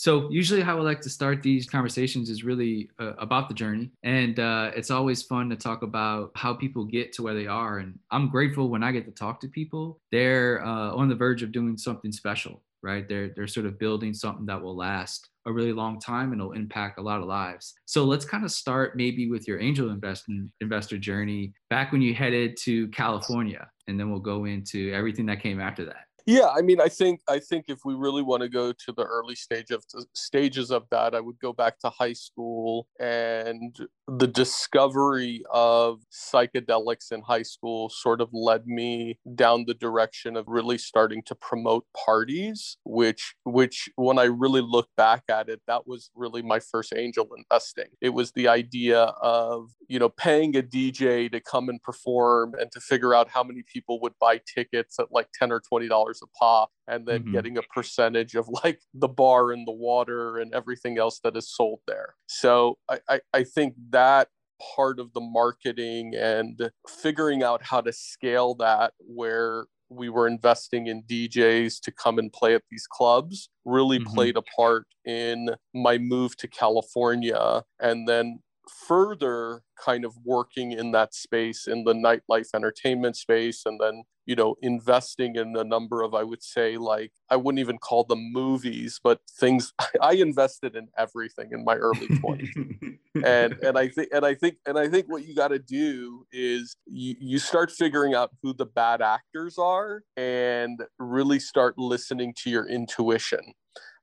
So 0.00 0.30
usually, 0.30 0.62
how 0.62 0.78
I 0.78 0.80
like 0.80 1.02
to 1.02 1.10
start 1.10 1.42
these 1.42 1.68
conversations 1.68 2.30
is 2.30 2.42
really 2.42 2.88
uh, 2.98 3.12
about 3.18 3.50
the 3.50 3.54
journey, 3.54 3.90
and 4.02 4.40
uh, 4.40 4.70
it's 4.74 4.90
always 4.90 5.20
fun 5.22 5.50
to 5.50 5.56
talk 5.56 5.82
about 5.82 6.30
how 6.34 6.54
people 6.54 6.86
get 6.86 7.12
to 7.12 7.22
where 7.22 7.34
they 7.34 7.46
are. 7.46 7.80
And 7.80 7.98
I'm 8.10 8.30
grateful 8.30 8.70
when 8.70 8.82
I 8.82 8.92
get 8.92 9.04
to 9.04 9.10
talk 9.10 9.42
to 9.42 9.48
people. 9.48 10.00
They're 10.10 10.64
uh, 10.64 10.94
on 10.94 11.10
the 11.10 11.14
verge 11.14 11.42
of 11.42 11.52
doing 11.52 11.76
something 11.76 12.12
special, 12.12 12.62
right? 12.82 13.06
They're 13.06 13.28
they're 13.36 13.46
sort 13.46 13.66
of 13.66 13.78
building 13.78 14.14
something 14.14 14.46
that 14.46 14.62
will 14.62 14.74
last 14.74 15.28
a 15.44 15.52
really 15.52 15.74
long 15.74 16.00
time 16.00 16.32
and 16.32 16.40
it'll 16.40 16.52
impact 16.52 16.98
a 16.98 17.02
lot 17.02 17.20
of 17.20 17.26
lives. 17.26 17.74
So 17.84 18.04
let's 18.04 18.24
kind 18.24 18.44
of 18.44 18.50
start 18.50 18.96
maybe 18.96 19.28
with 19.28 19.46
your 19.46 19.60
angel 19.60 19.90
investing 19.90 20.50
investor 20.62 20.96
journey 20.96 21.52
back 21.68 21.92
when 21.92 22.00
you 22.00 22.14
headed 22.14 22.56
to 22.62 22.88
California, 22.88 23.68
and 23.86 24.00
then 24.00 24.10
we'll 24.10 24.20
go 24.20 24.46
into 24.46 24.94
everything 24.94 25.26
that 25.26 25.42
came 25.42 25.60
after 25.60 25.84
that. 25.84 26.06
Yeah, 26.26 26.48
I 26.48 26.62
mean, 26.62 26.80
I 26.80 26.88
think 26.88 27.20
I 27.28 27.38
think 27.38 27.66
if 27.68 27.78
we 27.84 27.94
really 27.94 28.22
want 28.22 28.42
to 28.42 28.48
go 28.48 28.72
to 28.72 28.92
the 28.92 29.04
early 29.04 29.34
stage 29.34 29.70
of 29.70 29.84
stages 30.14 30.70
of 30.70 30.84
that, 30.90 31.14
I 31.14 31.20
would 31.20 31.38
go 31.40 31.52
back 31.52 31.78
to 31.80 31.90
high 31.90 32.12
school 32.12 32.86
and 32.98 33.76
the 34.06 34.26
discovery 34.26 35.42
of 35.52 36.00
psychedelics 36.12 37.12
in 37.12 37.22
high 37.22 37.42
school 37.42 37.88
sort 37.90 38.20
of 38.20 38.28
led 38.32 38.66
me 38.66 39.18
down 39.34 39.64
the 39.66 39.74
direction 39.74 40.36
of 40.36 40.44
really 40.48 40.78
starting 40.78 41.22
to 41.26 41.34
promote 41.34 41.84
parties, 42.04 42.76
which 42.84 43.34
which 43.44 43.88
when 43.96 44.18
I 44.18 44.24
really 44.24 44.60
look 44.62 44.88
back 44.96 45.22
at 45.28 45.48
it, 45.48 45.60
that 45.66 45.86
was 45.86 46.10
really 46.14 46.42
my 46.42 46.60
first 46.60 46.92
angel 46.96 47.28
investing. 47.36 47.86
It 48.00 48.10
was 48.10 48.32
the 48.32 48.48
idea 48.48 49.00
of, 49.22 49.70
you 49.88 49.98
know, 49.98 50.08
paying 50.08 50.56
a 50.56 50.62
DJ 50.62 51.30
to 51.32 51.40
come 51.40 51.68
and 51.68 51.82
perform 51.82 52.54
and 52.58 52.70
to 52.72 52.80
figure 52.80 53.14
out 53.14 53.28
how 53.30 53.42
many 53.44 53.62
people 53.72 54.00
would 54.00 54.14
buy 54.20 54.40
tickets 54.52 54.98
at 54.98 55.06
like 55.12 55.28
10 55.38 55.52
or 55.52 55.60
20 55.60 55.88
dollars 55.88 56.09
dollars 56.10 56.22
a 56.22 56.38
pop 56.38 56.70
and 56.88 57.06
then 57.06 57.22
mm-hmm. 57.22 57.32
getting 57.32 57.58
a 57.58 57.62
percentage 57.74 58.34
of 58.34 58.48
like 58.64 58.80
the 58.94 59.08
bar 59.08 59.52
and 59.52 59.66
the 59.66 59.72
water 59.72 60.38
and 60.38 60.54
everything 60.54 60.98
else 60.98 61.20
that 61.20 61.36
is 61.36 61.50
sold 61.50 61.80
there. 61.86 62.14
So 62.26 62.78
I, 62.88 63.00
I, 63.08 63.20
I 63.32 63.44
think 63.44 63.74
that 63.90 64.28
part 64.76 65.00
of 65.00 65.12
the 65.14 65.20
marketing 65.20 66.14
and 66.14 66.70
figuring 66.86 67.42
out 67.42 67.62
how 67.62 67.80
to 67.80 67.92
scale 67.92 68.54
that 68.56 68.92
where 68.98 69.64
we 69.88 70.08
were 70.08 70.28
investing 70.28 70.86
in 70.86 71.02
DJs 71.02 71.80
to 71.80 71.90
come 71.90 72.18
and 72.18 72.32
play 72.32 72.54
at 72.54 72.62
these 72.70 72.86
clubs 72.86 73.48
really 73.64 73.98
mm-hmm. 73.98 74.14
played 74.14 74.36
a 74.36 74.42
part 74.42 74.86
in 75.04 75.50
my 75.74 75.98
move 75.98 76.36
to 76.36 76.46
California 76.46 77.62
and 77.80 78.06
then 78.06 78.38
further 78.68 79.62
kind 79.82 80.04
of 80.04 80.14
working 80.24 80.72
in 80.72 80.92
that 80.92 81.14
space 81.14 81.66
in 81.66 81.84
the 81.84 81.94
nightlife 81.94 82.48
entertainment 82.54 83.16
space 83.16 83.62
and 83.64 83.80
then 83.80 84.02
you 84.26 84.36
know 84.36 84.54
investing 84.62 85.36
in 85.36 85.56
a 85.56 85.64
number 85.64 86.02
of 86.02 86.14
i 86.14 86.22
would 86.22 86.42
say 86.42 86.76
like 86.76 87.10
i 87.30 87.36
wouldn't 87.36 87.58
even 87.58 87.78
call 87.78 88.04
them 88.04 88.32
movies 88.32 89.00
but 89.02 89.20
things 89.38 89.72
i 90.02 90.12
invested 90.12 90.76
in 90.76 90.88
everything 90.98 91.48
in 91.52 91.64
my 91.64 91.74
early 91.74 92.06
20s 92.08 92.98
and 93.24 93.54
and 93.62 93.78
i 93.78 93.88
think 93.88 94.08
and 94.12 94.26
i 94.26 94.34
think 94.34 94.56
and 94.66 94.78
i 94.78 94.86
think 94.86 95.06
what 95.08 95.26
you 95.26 95.34
got 95.34 95.48
to 95.48 95.58
do 95.58 96.26
is 96.32 96.76
you, 96.86 97.16
you 97.18 97.38
start 97.38 97.70
figuring 97.70 98.14
out 98.14 98.30
who 98.42 98.52
the 98.52 98.66
bad 98.66 99.00
actors 99.00 99.58
are 99.58 100.02
and 100.16 100.80
really 100.98 101.38
start 101.40 101.78
listening 101.78 102.34
to 102.42 102.50
your 102.50 102.66
intuition. 102.66 103.40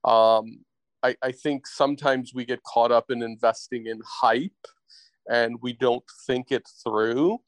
Um, 0.04 0.60
I, 1.02 1.16
I 1.22 1.32
think 1.32 1.66
sometimes 1.66 2.32
we 2.34 2.44
get 2.44 2.62
caught 2.62 2.92
up 2.92 3.10
in 3.10 3.22
investing 3.22 3.86
in 3.86 4.00
hype 4.04 4.66
and 5.30 5.56
we 5.62 5.72
don't 5.72 6.04
think 6.26 6.50
it 6.50 6.68
through. 6.82 7.38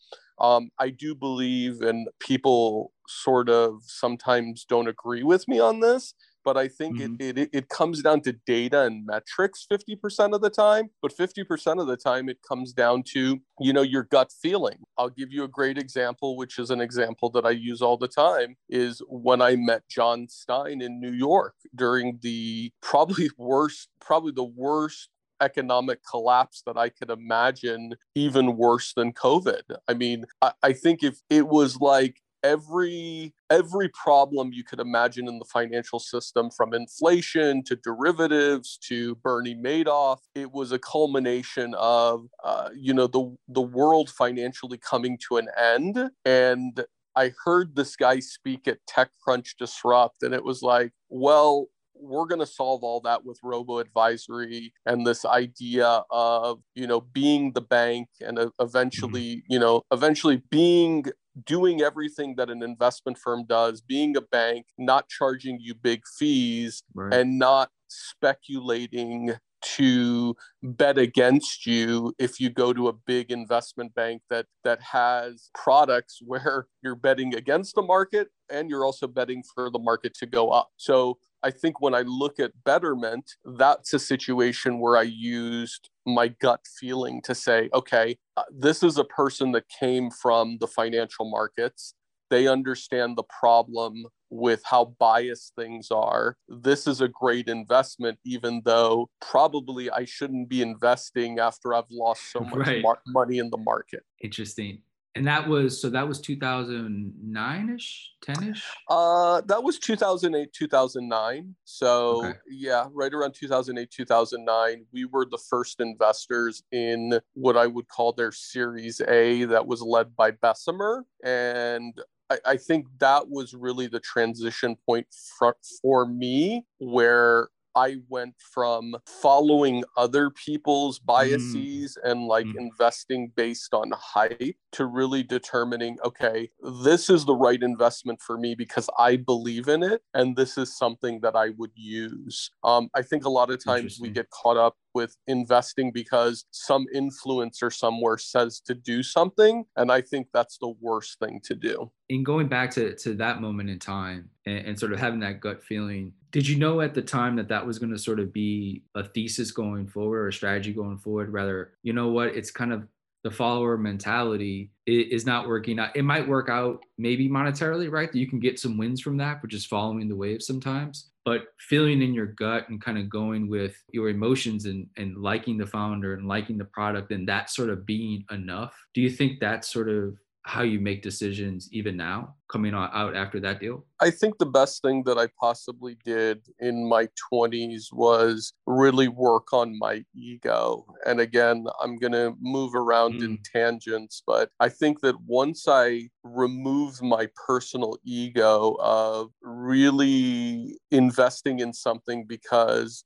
Um, 0.40 0.70
I 0.78 0.90
do 0.90 1.14
believe, 1.14 1.82
and 1.82 2.08
people 2.18 2.92
sort 3.06 3.50
of 3.50 3.82
sometimes 3.84 4.64
don't 4.64 4.88
agree 4.88 5.22
with 5.22 5.46
me 5.48 5.60
on 5.60 5.80
this, 5.80 6.14
but 6.44 6.56
I 6.56 6.68
think 6.68 6.98
mm-hmm. 6.98 7.14
it, 7.18 7.38
it 7.38 7.50
it 7.52 7.68
comes 7.68 8.02
down 8.02 8.20
to 8.22 8.32
data 8.46 8.82
and 8.82 9.04
metrics 9.06 9.66
50% 9.70 10.34
of 10.34 10.40
the 10.40 10.50
time, 10.50 10.90
but 11.02 11.16
50% 11.16 11.80
of 11.80 11.86
the 11.86 11.96
time 11.96 12.28
it 12.28 12.38
comes 12.46 12.72
down 12.72 13.02
to, 13.14 13.40
you 13.60 13.72
know, 13.72 13.82
your 13.82 14.04
gut 14.04 14.32
feeling. 14.42 14.78
I'll 14.98 15.10
give 15.10 15.30
you 15.30 15.44
a 15.44 15.48
great 15.48 15.78
example, 15.78 16.36
which 16.36 16.58
is 16.58 16.70
an 16.70 16.80
example 16.80 17.30
that 17.30 17.44
I 17.44 17.50
use 17.50 17.82
all 17.82 17.96
the 17.96 18.08
time, 18.08 18.56
is 18.68 19.02
when 19.08 19.42
I 19.42 19.56
met 19.56 19.82
Jon 19.88 20.28
Stein 20.28 20.82
in 20.82 21.00
New 21.00 21.12
York 21.12 21.54
during 21.74 22.18
the 22.22 22.72
probably 22.80 23.30
worst, 23.38 23.88
probably 24.00 24.32
the 24.32 24.44
worst 24.44 25.10
economic 25.40 26.00
collapse 26.08 26.62
that 26.66 26.76
I 26.76 26.90
could 26.90 27.10
imagine, 27.10 27.94
even 28.14 28.56
worse 28.56 28.92
than 28.94 29.12
COVID. 29.12 29.62
I 29.88 29.94
mean, 29.94 30.26
I, 30.42 30.52
I, 30.62 30.72
think 30.74 31.02
if 31.02 31.18
it 31.30 31.48
was 31.48 31.80
like 31.80 32.20
every 32.42 33.34
every 33.50 33.88
problem 33.88 34.52
you 34.52 34.64
could 34.64 34.80
imagine 34.80 35.28
in 35.28 35.38
the 35.38 35.44
financial 35.44 35.98
system 35.98 36.50
from 36.50 36.72
inflation 36.72 37.62
to 37.64 37.76
derivatives 37.76 38.78
to 38.78 39.14
bernie 39.16 39.54
madoff 39.54 40.18
it 40.34 40.52
was 40.52 40.72
a 40.72 40.78
culmination 40.78 41.74
of 41.76 42.26
uh, 42.44 42.68
you 42.74 42.94
know 42.94 43.06
the 43.06 43.36
the 43.48 43.60
world 43.60 44.08
financially 44.08 44.78
coming 44.78 45.18
to 45.28 45.36
an 45.36 45.48
end 45.58 46.10
and 46.24 46.84
i 47.16 47.32
heard 47.44 47.76
this 47.76 47.96
guy 47.96 48.18
speak 48.18 48.66
at 48.66 48.78
techcrunch 48.88 49.56
disrupt 49.58 50.22
and 50.22 50.34
it 50.34 50.44
was 50.44 50.62
like 50.62 50.92
well 51.08 51.66
we're 52.02 52.26
going 52.26 52.40
to 52.40 52.46
solve 52.46 52.82
all 52.82 53.00
that 53.00 53.24
with 53.24 53.38
robo 53.42 53.78
advisory 53.78 54.72
and 54.86 55.06
this 55.06 55.24
idea 55.24 56.02
of 56.10 56.60
you 56.74 56.86
know 56.86 57.00
being 57.00 57.52
the 57.52 57.60
bank 57.60 58.08
and 58.20 58.38
mm-hmm. 58.38 58.64
eventually 58.64 59.36
mm-hmm. 59.36 59.52
you 59.52 59.58
know 59.58 59.82
eventually 59.92 60.42
being 60.50 61.04
doing 61.44 61.80
everything 61.80 62.34
that 62.36 62.50
an 62.50 62.62
investment 62.62 63.18
firm 63.18 63.44
does, 63.46 63.80
being 63.80 64.16
a 64.16 64.20
bank, 64.20 64.66
not 64.78 65.08
charging 65.08 65.58
you 65.60 65.74
big 65.74 66.02
fees, 66.18 66.82
right. 66.94 67.12
and 67.14 67.38
not 67.38 67.70
speculating 67.88 69.34
to 69.62 70.34
bet 70.62 70.96
against 70.96 71.66
you 71.66 72.14
if 72.18 72.40
you 72.40 72.48
go 72.50 72.72
to 72.72 72.88
a 72.88 72.92
big 72.92 73.30
investment 73.30 73.94
bank 73.94 74.22
that 74.30 74.46
that 74.64 74.80
has 74.80 75.50
products 75.54 76.20
where 76.24 76.66
you're 76.82 76.94
betting 76.94 77.34
against 77.34 77.74
the 77.74 77.82
market 77.82 78.28
and 78.50 78.70
you're 78.70 78.84
also 78.84 79.06
betting 79.06 79.42
for 79.54 79.70
the 79.70 79.78
market 79.78 80.14
to 80.14 80.26
go 80.26 80.50
up. 80.50 80.70
So 80.76 81.18
I 81.42 81.50
think 81.50 81.80
when 81.80 81.94
I 81.94 82.02
look 82.02 82.38
at 82.38 82.52
betterment, 82.64 83.32
that's 83.44 83.92
a 83.92 83.98
situation 83.98 84.78
where 84.78 84.96
I 84.96 85.02
used 85.02 85.88
my 86.06 86.28
gut 86.28 86.60
feeling 86.78 87.22
to 87.22 87.34
say, 87.34 87.70
okay, 87.72 88.18
uh, 88.36 88.42
this 88.50 88.82
is 88.82 88.98
a 88.98 89.04
person 89.04 89.52
that 89.52 89.64
came 89.68 90.10
from 90.10 90.58
the 90.60 90.66
financial 90.66 91.30
markets. 91.30 91.94
They 92.28 92.46
understand 92.46 93.16
the 93.16 93.24
problem 93.40 94.06
with 94.28 94.62
how 94.64 94.94
biased 94.98 95.54
things 95.56 95.90
are. 95.90 96.36
This 96.48 96.86
is 96.86 97.00
a 97.00 97.08
great 97.08 97.48
investment, 97.48 98.18
even 98.24 98.62
though 98.64 99.10
probably 99.20 99.90
I 99.90 100.04
shouldn't 100.04 100.48
be 100.48 100.62
investing 100.62 101.38
after 101.40 101.74
I've 101.74 101.90
lost 101.90 102.30
so 102.30 102.40
much 102.40 102.54
right. 102.54 102.82
mar- 102.82 103.02
money 103.06 103.38
in 103.38 103.50
the 103.50 103.56
market. 103.56 104.04
Interesting 104.22 104.82
and 105.16 105.26
that 105.26 105.48
was 105.48 105.80
so 105.80 105.90
that 105.90 106.06
was 106.06 106.22
2009ish 106.22 107.94
10ish 108.24 108.62
uh 108.88 109.40
that 109.46 109.62
was 109.62 109.78
2008 109.78 110.52
2009 110.52 111.54
so 111.64 112.24
okay. 112.24 112.38
yeah 112.48 112.86
right 112.92 113.12
around 113.12 113.34
2008 113.34 113.90
2009 113.90 114.86
we 114.92 115.04
were 115.06 115.26
the 115.28 115.38
first 115.48 115.80
investors 115.80 116.62
in 116.70 117.18
what 117.34 117.56
i 117.56 117.66
would 117.66 117.88
call 117.88 118.12
their 118.12 118.30
series 118.30 119.00
a 119.08 119.44
that 119.44 119.66
was 119.66 119.82
led 119.82 120.16
by 120.16 120.30
bessemer. 120.30 121.04
And 121.24 121.94
I, 122.30 122.38
I 122.46 122.56
think 122.56 122.86
that 122.98 123.28
was 123.28 123.54
really 123.54 123.86
the 123.86 124.00
transition 124.00 124.76
point 124.86 125.06
for, 125.38 125.56
for 125.82 126.06
me 126.06 126.66
where 126.78 127.48
I 127.74 127.96
went 128.08 128.34
from 128.38 128.96
following 129.06 129.84
other 129.96 130.30
people's 130.30 130.98
mm. 130.98 131.06
biases 131.06 131.96
mm. 131.96 132.10
and 132.10 132.26
like 132.26 132.46
mm. 132.46 132.56
investing 132.56 133.32
based 133.36 133.74
on 133.74 133.92
hype 133.94 134.56
to 134.72 134.86
really 134.86 135.22
determining, 135.22 135.98
okay, 136.04 136.50
this 136.82 137.10
is 137.10 137.24
the 137.24 137.34
right 137.34 137.62
investment 137.62 138.20
for 138.20 138.38
me 138.38 138.54
because 138.54 138.88
I 138.98 139.16
believe 139.16 139.68
in 139.68 139.82
it 139.82 140.02
and 140.14 140.36
this 140.36 140.58
is 140.58 140.76
something 140.76 141.20
that 141.20 141.36
I 141.36 141.50
would 141.50 141.72
use. 141.74 142.50
Um, 142.64 142.88
I 142.94 143.02
think 143.02 143.24
a 143.24 143.30
lot 143.30 143.50
of 143.50 143.62
times 143.62 143.98
we 144.00 144.10
get 144.10 144.30
caught 144.30 144.56
up 144.56 144.76
with 144.94 145.16
investing 145.26 145.90
because 145.92 146.44
some 146.50 146.86
influencer 146.94 147.72
somewhere 147.72 148.18
says 148.18 148.60
to 148.60 148.74
do 148.74 149.02
something. 149.02 149.64
And 149.76 149.90
I 149.90 150.00
think 150.00 150.28
that's 150.32 150.58
the 150.58 150.74
worst 150.80 151.18
thing 151.18 151.40
to 151.44 151.54
do. 151.54 151.90
In 152.08 152.24
going 152.24 152.48
back 152.48 152.70
to, 152.72 152.94
to 152.96 153.14
that 153.14 153.40
moment 153.40 153.70
in 153.70 153.78
time 153.78 154.30
and, 154.46 154.58
and 154.58 154.78
sort 154.78 154.92
of 154.92 154.98
having 154.98 155.20
that 155.20 155.40
gut 155.40 155.62
feeling, 155.62 156.12
did 156.32 156.46
you 156.46 156.56
know 156.56 156.80
at 156.80 156.94
the 156.94 157.02
time 157.02 157.36
that 157.36 157.48
that 157.48 157.66
was 157.66 157.78
going 157.78 157.92
to 157.92 157.98
sort 157.98 158.20
of 158.20 158.32
be 158.32 158.84
a 158.94 159.04
thesis 159.04 159.50
going 159.50 159.86
forward 159.86 160.18
or 160.18 160.28
a 160.28 160.32
strategy 160.32 160.72
going 160.72 160.98
forward? 160.98 161.32
Rather, 161.32 161.72
you 161.82 161.92
know 161.92 162.08
what, 162.08 162.28
it's 162.28 162.50
kind 162.50 162.72
of 162.72 162.86
the 163.22 163.30
follower 163.30 163.76
mentality 163.76 164.70
is 164.86 165.26
not 165.26 165.46
working 165.46 165.78
out. 165.78 165.94
It 165.94 166.04
might 166.04 166.26
work 166.26 166.48
out 166.48 166.82
maybe 166.96 167.28
monetarily, 167.28 167.90
right? 167.90 168.12
You 168.14 168.26
can 168.26 168.40
get 168.40 168.58
some 168.58 168.78
wins 168.78 169.00
from 169.00 169.18
that, 169.18 169.40
but 169.40 169.50
just 169.50 169.68
following 169.68 170.08
the 170.08 170.16
wave 170.16 170.42
sometimes. 170.42 171.09
But 171.24 171.44
feeling 171.58 172.02
in 172.02 172.14
your 172.14 172.26
gut 172.26 172.68
and 172.68 172.80
kind 172.80 172.96
of 172.98 173.10
going 173.10 173.48
with 173.48 173.76
your 173.92 174.08
emotions 174.08 174.64
and, 174.64 174.86
and 174.96 175.16
liking 175.18 175.58
the 175.58 175.66
founder 175.66 176.14
and 176.14 176.26
liking 176.26 176.56
the 176.56 176.64
product 176.64 177.12
and 177.12 177.28
that 177.28 177.50
sort 177.50 177.68
of 177.68 177.84
being 177.84 178.24
enough. 178.30 178.74
Do 178.94 179.00
you 179.00 179.10
think 179.10 179.38
that's 179.38 179.70
sort 179.70 179.88
of 179.88 180.16
how 180.42 180.62
you 180.62 180.80
make 180.80 181.02
decisions 181.02 181.68
even 181.70 181.96
now 181.96 182.34
coming 182.50 182.74
out 182.74 183.14
after 183.14 183.38
that 183.40 183.60
deal? 183.60 183.84
I 184.00 184.10
think 184.10 184.38
the 184.38 184.46
best 184.46 184.82
thing 184.82 185.02
that 185.04 185.18
I 185.18 185.28
possibly 185.38 185.96
did 186.04 186.46
in 186.58 186.88
my 186.88 187.08
20s 187.32 187.92
was 187.92 188.52
really 188.66 189.08
work 189.08 189.52
on 189.52 189.78
my 189.78 190.04
ego. 190.14 190.86
And 191.06 191.20
again, 191.20 191.66
I'm 191.80 191.96
going 191.96 192.12
to 192.12 192.34
move 192.40 192.74
around 192.74 193.20
mm. 193.20 193.24
in 193.24 193.38
tangents, 193.54 194.22
but 194.26 194.50
I 194.58 194.70
think 194.70 195.00
that 195.02 195.20
once 195.26 195.68
I 195.68 196.08
removed 196.24 197.02
my 197.02 197.28
personal 197.46 197.98
ego 198.04 198.76
of 198.80 199.30
really 199.42 200.78
investing 200.90 201.60
in 201.60 201.72
something 201.72 202.24
because 202.26 203.04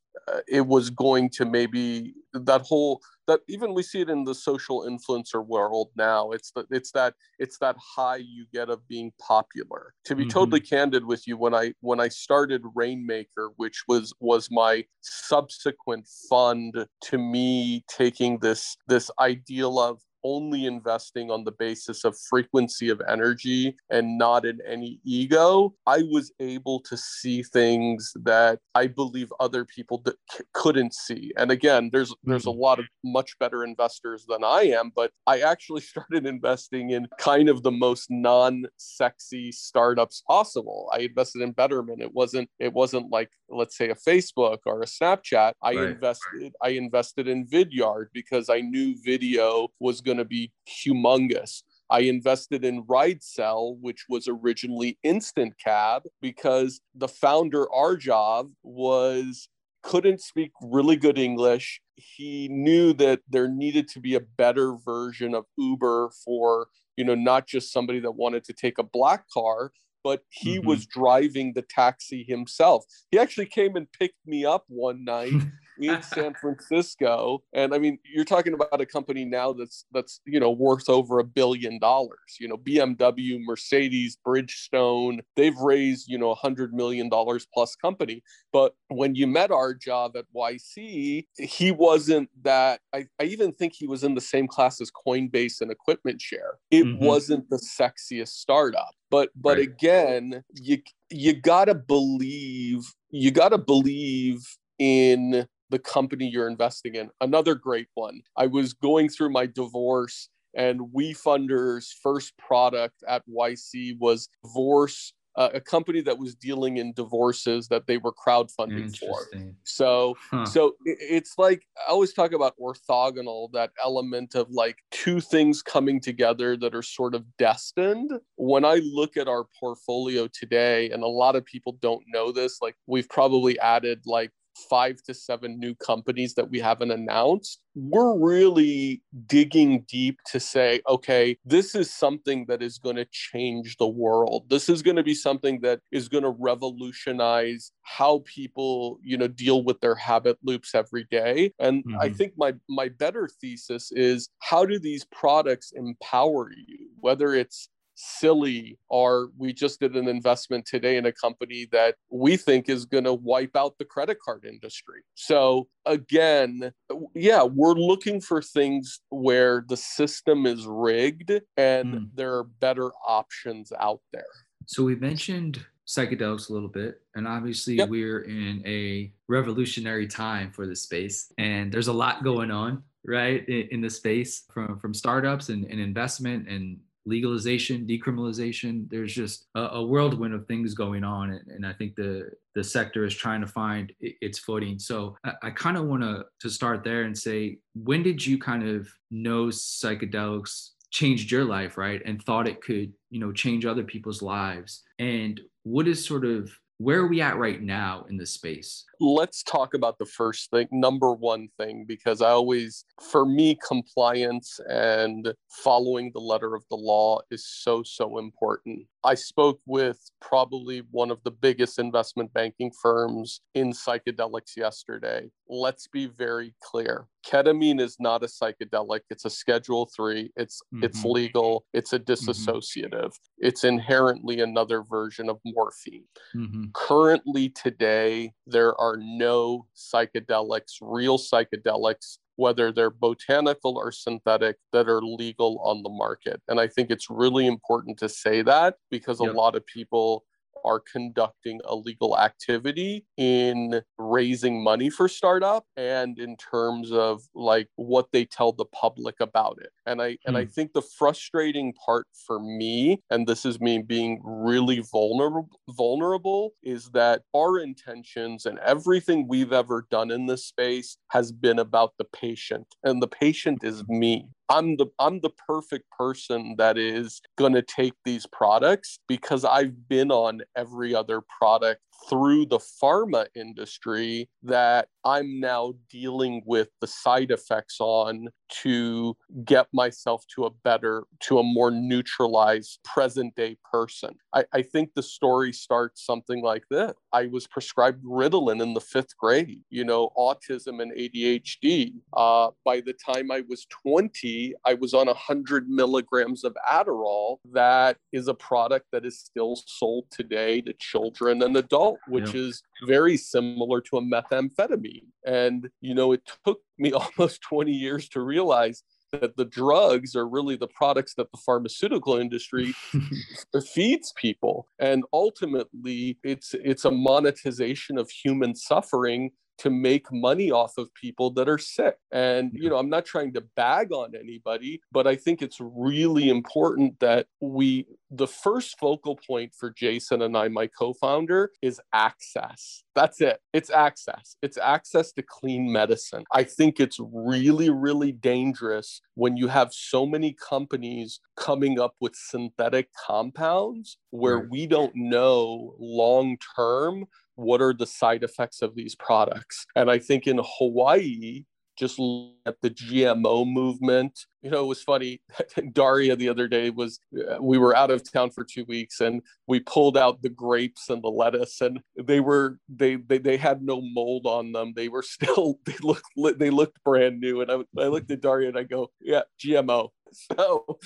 it 0.48 0.66
was 0.66 0.90
going 0.90 1.30
to 1.30 1.44
maybe 1.44 2.14
that 2.32 2.62
whole 2.62 3.00
that 3.26 3.40
even 3.48 3.74
we 3.74 3.82
see 3.82 4.00
it 4.00 4.10
in 4.10 4.24
the 4.24 4.34
social 4.34 4.82
influencer 4.82 5.44
world 5.44 5.88
now 5.96 6.30
it's 6.30 6.50
that 6.52 6.66
it's 6.70 6.90
that 6.92 7.14
it's 7.38 7.58
that 7.58 7.76
high 7.78 8.16
you 8.16 8.44
get 8.52 8.68
of 8.68 8.86
being 8.88 9.12
popular 9.20 9.94
to 10.04 10.14
be 10.14 10.22
mm-hmm. 10.22 10.30
totally 10.30 10.60
candid 10.60 11.04
with 11.04 11.26
you 11.26 11.36
when 11.36 11.54
i 11.54 11.72
when 11.80 12.00
i 12.00 12.08
started 12.08 12.62
rainmaker 12.74 13.50
which 13.56 13.82
was 13.88 14.12
was 14.20 14.48
my 14.50 14.84
subsequent 15.00 16.06
fund 16.28 16.86
to 17.00 17.18
me 17.18 17.84
taking 17.88 18.38
this 18.40 18.76
this 18.88 19.10
ideal 19.20 19.78
of 19.78 20.00
only 20.24 20.66
investing 20.66 21.30
on 21.30 21.44
the 21.44 21.52
basis 21.52 22.04
of 22.04 22.16
frequency 22.28 22.88
of 22.88 23.00
energy 23.08 23.76
and 23.90 24.18
not 24.18 24.44
in 24.44 24.58
any 24.66 24.98
ego, 25.04 25.74
I 25.86 26.02
was 26.10 26.32
able 26.40 26.80
to 26.80 26.96
see 26.96 27.42
things 27.42 28.12
that 28.24 28.58
I 28.74 28.86
believe 28.86 29.32
other 29.38 29.64
people 29.64 30.02
c- 30.06 30.44
couldn't 30.52 30.94
see. 30.94 31.32
And 31.36 31.50
again, 31.50 31.90
there's 31.92 32.14
there's 32.24 32.46
a 32.46 32.48
mm-hmm. 32.48 32.60
lot 32.60 32.78
of 32.78 32.86
much 33.04 33.38
better 33.38 33.64
investors 33.64 34.24
than 34.28 34.42
I 34.42 34.62
am, 34.62 34.90
but 34.94 35.10
I 35.26 35.40
actually 35.40 35.80
started 35.92 36.26
investing 36.26 36.90
in 36.90 37.06
kind 37.18 37.48
of 37.48 37.62
the 37.62 37.70
most 37.70 38.10
non-sexy 38.10 39.52
startups 39.52 40.22
possible. 40.26 40.90
I 40.92 41.00
invested 41.00 41.42
in 41.42 41.52
Betterment. 41.52 42.00
It 42.00 42.12
wasn't 42.12 42.48
it 42.58 42.72
wasn't 42.72 43.10
like 43.10 43.30
let's 43.48 43.76
say 43.76 43.90
a 43.90 43.94
Facebook 43.94 44.58
or 44.66 44.82
a 44.82 44.86
Snapchat. 44.86 45.52
I 45.62 45.74
right. 45.74 45.88
invested 45.90 46.52
I 46.62 46.70
invested 46.70 47.28
in 47.28 47.46
Vidyard 47.46 48.06
because 48.12 48.48
I 48.48 48.60
knew 48.60 48.96
video 49.04 49.68
was 49.80 50.00
going 50.00 50.13
going 50.14 50.24
to 50.24 50.28
be 50.28 50.52
humongous. 50.68 51.62
I 51.90 52.00
invested 52.00 52.64
in 52.64 52.84
RideCell, 52.84 53.78
which 53.80 54.04
was 54.08 54.26
originally 54.28 54.98
Instant 55.02 55.54
Cab, 55.62 56.04
because 56.22 56.80
the 56.94 57.08
founder 57.08 57.66
Aarjav 57.66 58.50
was 58.62 59.48
couldn't 59.82 60.20
speak 60.22 60.50
really 60.62 60.96
good 60.96 61.18
English. 61.18 61.80
He 61.96 62.48
knew 62.48 62.94
that 62.94 63.20
there 63.28 63.48
needed 63.48 63.86
to 63.88 64.00
be 64.00 64.14
a 64.14 64.20
better 64.20 64.76
version 64.82 65.34
of 65.34 65.44
Uber 65.58 66.10
for, 66.24 66.68
you 66.96 67.04
know, 67.04 67.14
not 67.14 67.46
just 67.46 67.70
somebody 67.70 68.00
that 68.00 68.12
wanted 68.12 68.44
to 68.44 68.54
take 68.54 68.78
a 68.78 68.82
black 68.82 69.28
car, 69.28 69.72
but 70.02 70.22
he 70.30 70.56
mm-hmm. 70.58 70.68
was 70.68 70.86
driving 70.86 71.52
the 71.52 71.62
taxi 71.62 72.24
himself. 72.26 72.84
He 73.10 73.18
actually 73.18 73.46
came 73.46 73.76
and 73.76 73.86
picked 73.92 74.26
me 74.26 74.46
up 74.46 74.64
one 74.68 75.04
night 75.04 75.32
in 75.78 76.02
San 76.02 76.34
Francisco. 76.34 77.42
And 77.52 77.74
I 77.74 77.78
mean, 77.78 77.98
you're 78.04 78.24
talking 78.24 78.54
about 78.54 78.80
a 78.80 78.86
company 78.86 79.24
now 79.24 79.52
that's 79.52 79.84
that's 79.92 80.20
you 80.24 80.40
know 80.40 80.50
worth 80.50 80.88
over 80.88 81.18
a 81.18 81.24
billion 81.24 81.78
dollars. 81.78 82.36
You 82.38 82.48
know, 82.48 82.56
BMW, 82.56 83.40
Mercedes, 83.40 84.18
Bridgestone, 84.26 85.20
they've 85.36 85.56
raised 85.56 86.08
you 86.08 86.18
know 86.18 86.30
a 86.30 86.34
hundred 86.34 86.72
million 86.72 87.08
dollars 87.08 87.46
plus 87.52 87.76
company. 87.76 88.22
But 88.52 88.74
when 88.88 89.14
you 89.14 89.26
met 89.26 89.50
Aarjav 89.50 90.16
at 90.16 90.26
YC, 90.34 91.26
he 91.36 91.70
wasn't 91.70 92.28
that. 92.42 92.80
I, 92.92 93.06
I 93.20 93.24
even 93.24 93.52
think 93.52 93.74
he 93.74 93.86
was 93.86 94.04
in 94.04 94.14
the 94.14 94.20
same 94.20 94.46
class 94.46 94.80
as 94.80 94.90
Coinbase 94.90 95.60
and 95.60 95.70
Equipment 95.70 96.20
Share. 96.20 96.58
It 96.70 96.84
mm-hmm. 96.84 97.04
wasn't 97.04 97.50
the 97.50 97.56
sexiest 97.56 98.28
startup. 98.28 98.94
But 99.10 99.30
but 99.36 99.58
right. 99.58 99.68
again, 99.68 100.42
you 100.54 100.78
you 101.10 101.34
gotta 101.34 101.74
believe 101.74 102.82
you 103.10 103.30
gotta 103.30 103.58
believe 103.58 104.44
in 104.78 105.46
the 105.70 105.78
company 105.78 106.28
you're 106.28 106.48
investing 106.48 106.94
in. 106.94 107.10
Another 107.20 107.54
great 107.54 107.88
one. 107.94 108.20
I 108.36 108.46
was 108.46 108.72
going 108.72 109.08
through 109.08 109.30
my 109.30 109.46
divorce, 109.46 110.28
and 110.54 110.80
WeFunder's 110.94 111.94
first 112.02 112.36
product 112.38 113.02
at 113.08 113.22
YC 113.28 113.98
was 113.98 114.28
divorce. 114.42 115.12
Uh, 115.36 115.48
a 115.52 115.60
company 115.60 116.00
that 116.00 116.16
was 116.16 116.36
dealing 116.36 116.76
in 116.76 116.92
divorces 116.92 117.66
that 117.66 117.88
they 117.88 117.96
were 117.96 118.12
crowdfunding 118.12 118.96
for. 118.96 119.26
So, 119.64 120.14
huh. 120.30 120.46
so 120.46 120.76
it's 120.84 121.34
like 121.38 121.66
I 121.76 121.90
always 121.90 122.12
talk 122.12 122.32
about 122.32 122.54
orthogonal, 122.56 123.50
that 123.52 123.72
element 123.82 124.36
of 124.36 124.48
like 124.52 124.76
two 124.92 125.20
things 125.20 125.60
coming 125.60 125.98
together 126.00 126.56
that 126.58 126.72
are 126.72 126.82
sort 126.82 127.16
of 127.16 127.24
destined. 127.36 128.12
When 128.36 128.64
I 128.64 128.76
look 128.84 129.16
at 129.16 129.26
our 129.26 129.46
portfolio 129.58 130.28
today, 130.32 130.90
and 130.92 131.02
a 131.02 131.08
lot 131.08 131.34
of 131.34 131.44
people 131.44 131.78
don't 131.82 132.04
know 132.06 132.30
this, 132.30 132.62
like 132.62 132.76
we've 132.86 133.08
probably 133.08 133.58
added 133.58 134.02
like 134.06 134.30
five 134.56 135.02
to 135.04 135.14
seven 135.14 135.58
new 135.58 135.74
companies 135.74 136.34
that 136.34 136.50
we 136.50 136.60
haven't 136.60 136.90
announced, 136.90 137.60
we're 137.74 138.16
really 138.16 139.02
digging 139.26 139.84
deep 139.88 140.18
to 140.26 140.38
say, 140.38 140.80
okay, 140.88 141.36
this 141.44 141.74
is 141.74 141.92
something 141.92 142.46
that 142.46 142.62
is 142.62 142.78
going 142.78 142.96
to 142.96 143.06
change 143.10 143.76
the 143.76 143.88
world. 143.88 144.44
This 144.48 144.68
is 144.68 144.82
going 144.82 144.96
to 144.96 145.02
be 145.02 145.14
something 145.14 145.60
that 145.62 145.80
is 145.90 146.08
going 146.08 146.24
to 146.24 146.34
revolutionize 146.38 147.72
how 147.82 148.22
people, 148.24 148.98
you 149.02 149.16
know, 149.16 149.28
deal 149.28 149.64
with 149.64 149.80
their 149.80 149.96
habit 149.96 150.38
loops 150.42 150.74
every 150.74 151.04
day. 151.10 151.52
And 151.58 151.84
mm-hmm. 151.84 152.00
I 152.00 152.10
think 152.10 152.34
my 152.36 152.54
my 152.68 152.88
better 152.88 153.28
thesis 153.40 153.90
is 153.92 154.28
how 154.38 154.64
do 154.64 154.78
these 154.78 155.04
products 155.06 155.72
empower 155.74 156.50
you, 156.52 156.88
whether 157.00 157.34
it's 157.34 157.68
silly 157.94 158.78
or 158.88 159.28
we 159.36 159.52
just 159.52 159.80
did 159.80 159.96
an 159.96 160.08
investment 160.08 160.66
today 160.66 160.96
in 160.96 161.06
a 161.06 161.12
company 161.12 161.66
that 161.72 161.94
we 162.10 162.36
think 162.36 162.68
is 162.68 162.84
going 162.84 163.04
to 163.04 163.14
wipe 163.14 163.56
out 163.56 163.76
the 163.78 163.84
credit 163.84 164.18
card 164.20 164.44
industry. 164.44 165.02
So 165.14 165.68
again, 165.86 166.72
yeah, 167.14 167.42
we're 167.42 167.74
looking 167.74 168.20
for 168.20 168.42
things 168.42 169.00
where 169.10 169.64
the 169.68 169.76
system 169.76 170.46
is 170.46 170.66
rigged 170.66 171.32
and 171.56 171.94
mm. 171.94 172.08
there 172.14 172.34
are 172.34 172.44
better 172.44 172.90
options 173.06 173.72
out 173.78 174.00
there. 174.12 174.24
So 174.66 174.82
we 174.82 174.96
mentioned 174.96 175.64
psychedelics 175.86 176.48
a 176.48 176.52
little 176.52 176.68
bit 176.68 177.02
and 177.14 177.28
obviously 177.28 177.74
yep. 177.74 177.90
we're 177.90 178.22
in 178.22 178.62
a 178.66 179.12
revolutionary 179.28 180.06
time 180.06 180.50
for 180.50 180.66
the 180.66 180.74
space 180.74 181.30
and 181.36 181.70
there's 181.70 181.88
a 181.88 181.92
lot 181.92 182.24
going 182.24 182.50
on 182.50 182.82
right 183.06 183.46
in, 183.48 183.68
in 183.70 183.80
the 183.82 183.90
space 183.90 184.44
from 184.50 184.78
from 184.78 184.94
startups 184.94 185.50
and, 185.50 185.66
and 185.66 185.78
investment 185.78 186.48
and 186.48 186.78
legalization, 187.06 187.86
decriminalization. 187.86 188.88
There's 188.90 189.14
just 189.14 189.46
a, 189.54 189.60
a 189.60 189.84
whirlwind 189.84 190.34
of 190.34 190.46
things 190.46 190.74
going 190.74 191.04
on, 191.04 191.30
and, 191.30 191.46
and, 191.48 191.66
I 191.66 191.72
think 191.72 191.94
the 191.96 192.30
the 192.54 192.64
sector 192.64 193.04
is 193.04 193.14
trying 193.14 193.40
to 193.40 193.46
find 193.46 193.92
its 194.00 194.38
footing. 194.38 194.78
So 194.78 195.16
I, 195.24 195.32
I 195.42 195.50
kind 195.50 195.76
of 195.76 195.84
want 195.86 196.02
to 196.02 196.24
to 196.40 196.50
start 196.50 196.84
there 196.84 197.02
and 197.02 197.16
say, 197.16 197.58
when 197.74 198.02
did 198.02 198.24
you 198.24 198.38
kind 198.38 198.68
of 198.68 198.88
know 199.10 199.46
psychedelics 199.46 200.70
changed 200.90 201.30
your 201.30 201.44
life, 201.44 201.76
right, 201.76 202.00
and 202.04 202.22
thought 202.22 202.48
it 202.48 202.62
could, 202.62 202.92
you 203.10 203.20
know, 203.20 203.32
change 203.32 203.66
other 203.66 203.84
people's 203.84 204.22
lives? 204.22 204.82
And 204.98 205.40
what 205.64 205.88
is 205.88 206.04
sort 206.04 206.24
of 206.24 206.50
where 206.78 206.98
are 206.98 207.06
we 207.06 207.20
at 207.20 207.38
right 207.38 207.62
now 207.62 208.04
in 208.08 208.16
this 208.16 208.32
space? 208.32 208.84
Let's 209.00 209.42
talk 209.42 209.74
about 209.74 209.98
the 209.98 210.06
first 210.06 210.50
thing, 210.50 210.68
number 210.70 211.12
one 211.12 211.48
thing, 211.58 211.84
because 211.86 212.22
I 212.22 212.30
always, 212.30 212.84
for 213.10 213.26
me, 213.26 213.58
compliance 213.66 214.60
and 214.68 215.32
following 215.50 216.10
the 216.12 216.20
letter 216.20 216.54
of 216.54 216.64
the 216.70 216.76
law 216.76 217.20
is 217.30 217.46
so, 217.46 217.82
so 217.82 218.18
important. 218.18 218.86
I 219.04 219.14
spoke 219.14 219.60
with 219.66 219.98
probably 220.20 220.82
one 220.90 221.10
of 221.10 221.22
the 221.24 221.30
biggest 221.30 221.78
investment 221.78 222.32
banking 222.32 222.72
firms 222.82 223.40
in 223.54 223.72
psychedelics 223.72 224.56
yesterday. 224.56 225.30
Let's 225.46 225.86
be 225.86 226.06
very 226.06 226.54
clear. 226.62 227.06
Ketamine 227.24 227.80
is 227.80 227.96
not 228.00 228.22
a 228.22 228.26
psychedelic. 228.26 229.00
It's 229.10 229.26
a 229.26 229.30
schedule 229.30 229.90
3. 229.94 230.30
It's 230.36 230.62
mm-hmm. 230.74 230.84
it's 230.84 231.04
legal. 231.04 231.66
It's 231.74 231.92
a 231.92 231.98
mm-hmm. 231.98 232.12
dissociative. 232.12 232.92
Mm-hmm. 232.92 233.46
It's 233.46 233.64
inherently 233.64 234.40
another 234.40 234.82
version 234.82 235.28
of 235.28 235.38
morphine. 235.44 236.04
Mm-hmm. 236.34 236.64
Currently 236.74 237.50
today 237.50 238.32
there 238.46 238.74
are 238.84 238.98
no 238.98 239.66
psychedelics, 239.74 240.74
real 240.80 241.18
psychedelics 241.18 242.18
whether 242.36 242.72
they're 242.72 242.90
botanical 242.90 243.76
or 243.76 243.92
synthetic, 243.92 244.56
that 244.72 244.88
are 244.88 245.02
legal 245.02 245.60
on 245.64 245.82
the 245.82 245.88
market. 245.88 246.40
And 246.48 246.58
I 246.58 246.66
think 246.66 246.90
it's 246.90 247.08
really 247.08 247.46
important 247.46 247.98
to 247.98 248.08
say 248.08 248.42
that 248.42 248.74
because 248.90 249.20
yep. 249.20 249.32
a 249.32 249.36
lot 249.36 249.54
of 249.54 249.64
people 249.66 250.24
are 250.64 250.80
conducting 250.80 251.60
illegal 251.68 252.18
activity 252.18 253.04
in 253.16 253.80
raising 253.98 254.62
money 254.62 254.90
for 254.90 255.08
startup 255.08 255.64
and 255.76 256.18
in 256.18 256.36
terms 256.36 256.92
of 256.92 257.22
like 257.34 257.68
what 257.76 258.06
they 258.12 258.24
tell 258.24 258.52
the 258.52 258.64
public 258.66 259.16
about 259.20 259.58
it 259.60 259.70
and 259.86 260.00
i 260.00 260.16
and 260.26 260.36
i 260.36 260.44
hmm. 260.44 260.50
think 260.50 260.72
the 260.72 260.82
frustrating 260.82 261.72
part 261.84 262.06
for 262.26 262.40
me 262.40 263.00
and 263.10 263.26
this 263.26 263.44
is 263.44 263.60
me 263.60 263.78
being 263.78 264.20
really 264.24 264.82
vulnerable 264.92 265.60
vulnerable 265.68 266.52
is 266.62 266.90
that 266.90 267.22
our 267.34 267.58
intentions 267.58 268.46
and 268.46 268.58
everything 268.60 269.26
we've 269.28 269.52
ever 269.52 269.86
done 269.90 270.10
in 270.10 270.26
this 270.26 270.44
space 270.46 270.96
has 271.08 271.32
been 271.32 271.58
about 271.58 271.92
the 271.98 272.04
patient 272.04 272.66
and 272.82 273.02
the 273.02 273.08
patient 273.08 273.62
is 273.62 273.86
me 273.88 274.28
I'm 274.48 274.76
the 274.76 274.86
I'm 274.98 275.20
the 275.20 275.30
perfect 275.30 275.90
person 275.90 276.56
that 276.58 276.76
is 276.76 277.20
going 277.36 277.54
to 277.54 277.62
take 277.62 277.94
these 278.04 278.26
products 278.26 278.98
because 279.08 279.44
I've 279.44 279.88
been 279.88 280.10
on 280.10 280.42
every 280.56 280.94
other 280.94 281.22
product 281.38 281.80
through 282.08 282.46
the 282.46 282.58
pharma 282.58 283.26
industry 283.34 284.28
that 284.42 284.88
I'm 285.04 285.40
now 285.40 285.74
dealing 285.90 286.42
with 286.46 286.68
the 286.80 286.86
side 286.86 287.30
effects 287.30 287.76
on 287.80 288.28
to 288.62 289.16
get 289.44 289.66
myself 289.72 290.24
to 290.34 290.44
a 290.44 290.50
better, 290.50 291.04
to 291.20 291.38
a 291.38 291.42
more 291.42 291.70
neutralized 291.70 292.80
present 292.84 293.34
day 293.34 293.56
person. 293.70 294.14
I, 294.32 294.44
I 294.52 294.62
think 294.62 294.90
the 294.94 295.02
story 295.02 295.52
starts 295.52 296.04
something 296.04 296.42
like 296.42 296.64
this. 296.70 296.92
I 297.12 297.26
was 297.26 297.46
prescribed 297.46 298.04
Ritalin 298.04 298.62
in 298.62 298.74
the 298.74 298.80
fifth 298.80 299.16
grade, 299.16 299.62
you 299.70 299.84
know, 299.84 300.10
autism 300.16 300.80
and 300.80 300.92
ADHD. 300.92 301.92
Uh, 302.16 302.50
by 302.64 302.80
the 302.80 302.94
time 302.94 303.30
I 303.30 303.42
was 303.48 303.66
20, 303.82 304.54
I 304.64 304.74
was 304.74 304.94
on 304.94 305.06
100 305.06 305.68
milligrams 305.68 306.44
of 306.44 306.56
Adderall. 306.70 307.38
That 307.52 307.98
is 308.12 308.28
a 308.28 308.34
product 308.34 308.86
that 308.92 309.04
is 309.04 309.18
still 309.18 309.56
sold 309.66 310.06
today 310.10 310.60
to 310.62 310.72
children 310.74 311.42
and 311.42 311.56
adults, 311.56 311.83
which 312.08 312.34
yeah. 312.34 312.42
is 312.42 312.62
very 312.86 313.16
similar 313.16 313.80
to 313.80 313.98
a 313.98 314.02
methamphetamine. 314.02 315.06
And, 315.24 315.68
you 315.80 315.94
know, 315.94 316.12
it 316.12 316.22
took 316.44 316.60
me 316.78 316.92
almost 317.18 317.42
20 317.42 317.72
years 317.72 318.08
to 318.10 318.20
realize 318.20 318.82
that 319.20 319.36
the 319.36 319.44
drugs 319.44 320.16
are 320.16 320.28
really 320.28 320.56
the 320.56 320.68
products 320.68 321.14
that 321.14 321.30
the 321.30 321.38
pharmaceutical 321.38 322.16
industry 322.16 322.74
feeds 323.74 324.12
people 324.16 324.66
and 324.80 325.04
ultimately 325.12 326.18
it's 326.24 326.54
it's 326.54 326.84
a 326.84 326.90
monetization 326.90 327.96
of 327.96 328.10
human 328.10 328.54
suffering 328.54 329.30
to 329.58 329.70
make 329.70 330.12
money 330.12 330.50
off 330.50 330.76
of 330.78 330.92
people 330.94 331.30
that 331.30 331.48
are 331.48 331.58
sick. 331.58 331.96
And, 332.12 332.50
you 332.52 332.68
know, 332.68 332.76
I'm 332.76 332.90
not 332.90 333.04
trying 333.04 333.32
to 333.34 333.40
bag 333.56 333.92
on 333.92 334.14
anybody, 334.14 334.80
but 334.92 335.06
I 335.06 335.16
think 335.16 335.42
it's 335.42 335.58
really 335.60 336.28
important 336.28 336.98
that 337.00 337.26
we, 337.40 337.86
the 338.10 338.26
first 338.26 338.78
focal 338.78 339.18
point 339.26 339.52
for 339.58 339.70
Jason 339.70 340.22
and 340.22 340.36
I, 340.36 340.48
my 340.48 340.66
co 340.66 340.92
founder, 340.92 341.50
is 341.62 341.80
access. 341.92 342.84
That's 342.94 343.20
it. 343.20 343.40
It's 343.52 343.70
access. 343.70 344.36
It's 344.42 344.58
access 344.58 345.12
to 345.12 345.22
clean 345.22 345.70
medicine. 345.70 346.24
I 346.32 346.44
think 346.44 346.80
it's 346.80 346.98
really, 347.00 347.70
really 347.70 348.12
dangerous 348.12 349.00
when 349.14 349.36
you 349.36 349.48
have 349.48 349.72
so 349.72 350.06
many 350.06 350.32
companies 350.32 351.20
coming 351.36 351.80
up 351.80 351.94
with 352.00 352.14
synthetic 352.14 352.88
compounds 353.06 353.98
where 354.10 354.40
we 354.50 354.66
don't 354.66 354.94
know 354.94 355.74
long 355.78 356.36
term 356.56 357.06
what 357.36 357.60
are 357.60 357.74
the 357.74 357.86
side 357.86 358.22
effects 358.22 358.62
of 358.62 358.74
these 358.74 358.94
products? 358.94 359.66
And 359.76 359.90
I 359.90 359.98
think 359.98 360.26
in 360.26 360.40
Hawaii, 360.42 361.44
just 361.76 362.00
at 362.46 362.60
the 362.60 362.70
GMO 362.70 363.46
movement. 363.50 364.26
You 364.42 364.50
know, 364.50 364.64
it 364.64 364.68
was 364.68 364.82
funny. 364.82 365.20
Daria 365.72 366.16
the 366.16 366.28
other 366.28 366.48
day 366.48 366.70
was, 366.70 367.00
uh, 367.16 367.38
we 367.40 367.58
were 367.58 367.76
out 367.76 367.90
of 367.90 368.10
town 368.10 368.30
for 368.30 368.44
two 368.44 368.64
weeks 368.66 369.00
and 369.00 369.22
we 369.46 369.60
pulled 369.60 369.96
out 369.96 370.22
the 370.22 370.28
grapes 370.28 370.88
and 370.88 371.02
the 371.02 371.08
lettuce 371.08 371.60
and 371.60 371.80
they 372.00 372.20
were, 372.20 372.58
they, 372.68 372.96
they, 372.96 373.18
they 373.18 373.36
had 373.36 373.62
no 373.62 373.80
mold 373.80 374.26
on 374.26 374.52
them. 374.52 374.72
They 374.74 374.88
were 374.88 375.02
still, 375.06 375.58
they 375.66 375.76
looked, 375.82 376.38
they 376.38 376.50
looked 376.50 376.82
brand 376.84 377.20
new. 377.20 377.40
And 377.40 377.50
I, 377.50 377.82
I 377.82 377.86
looked 377.86 378.10
at 378.10 378.20
Daria 378.20 378.48
and 378.48 378.58
I 378.58 378.64
go, 378.64 378.90
yeah, 379.00 379.22
GMO. 379.44 379.90
So 380.36 380.78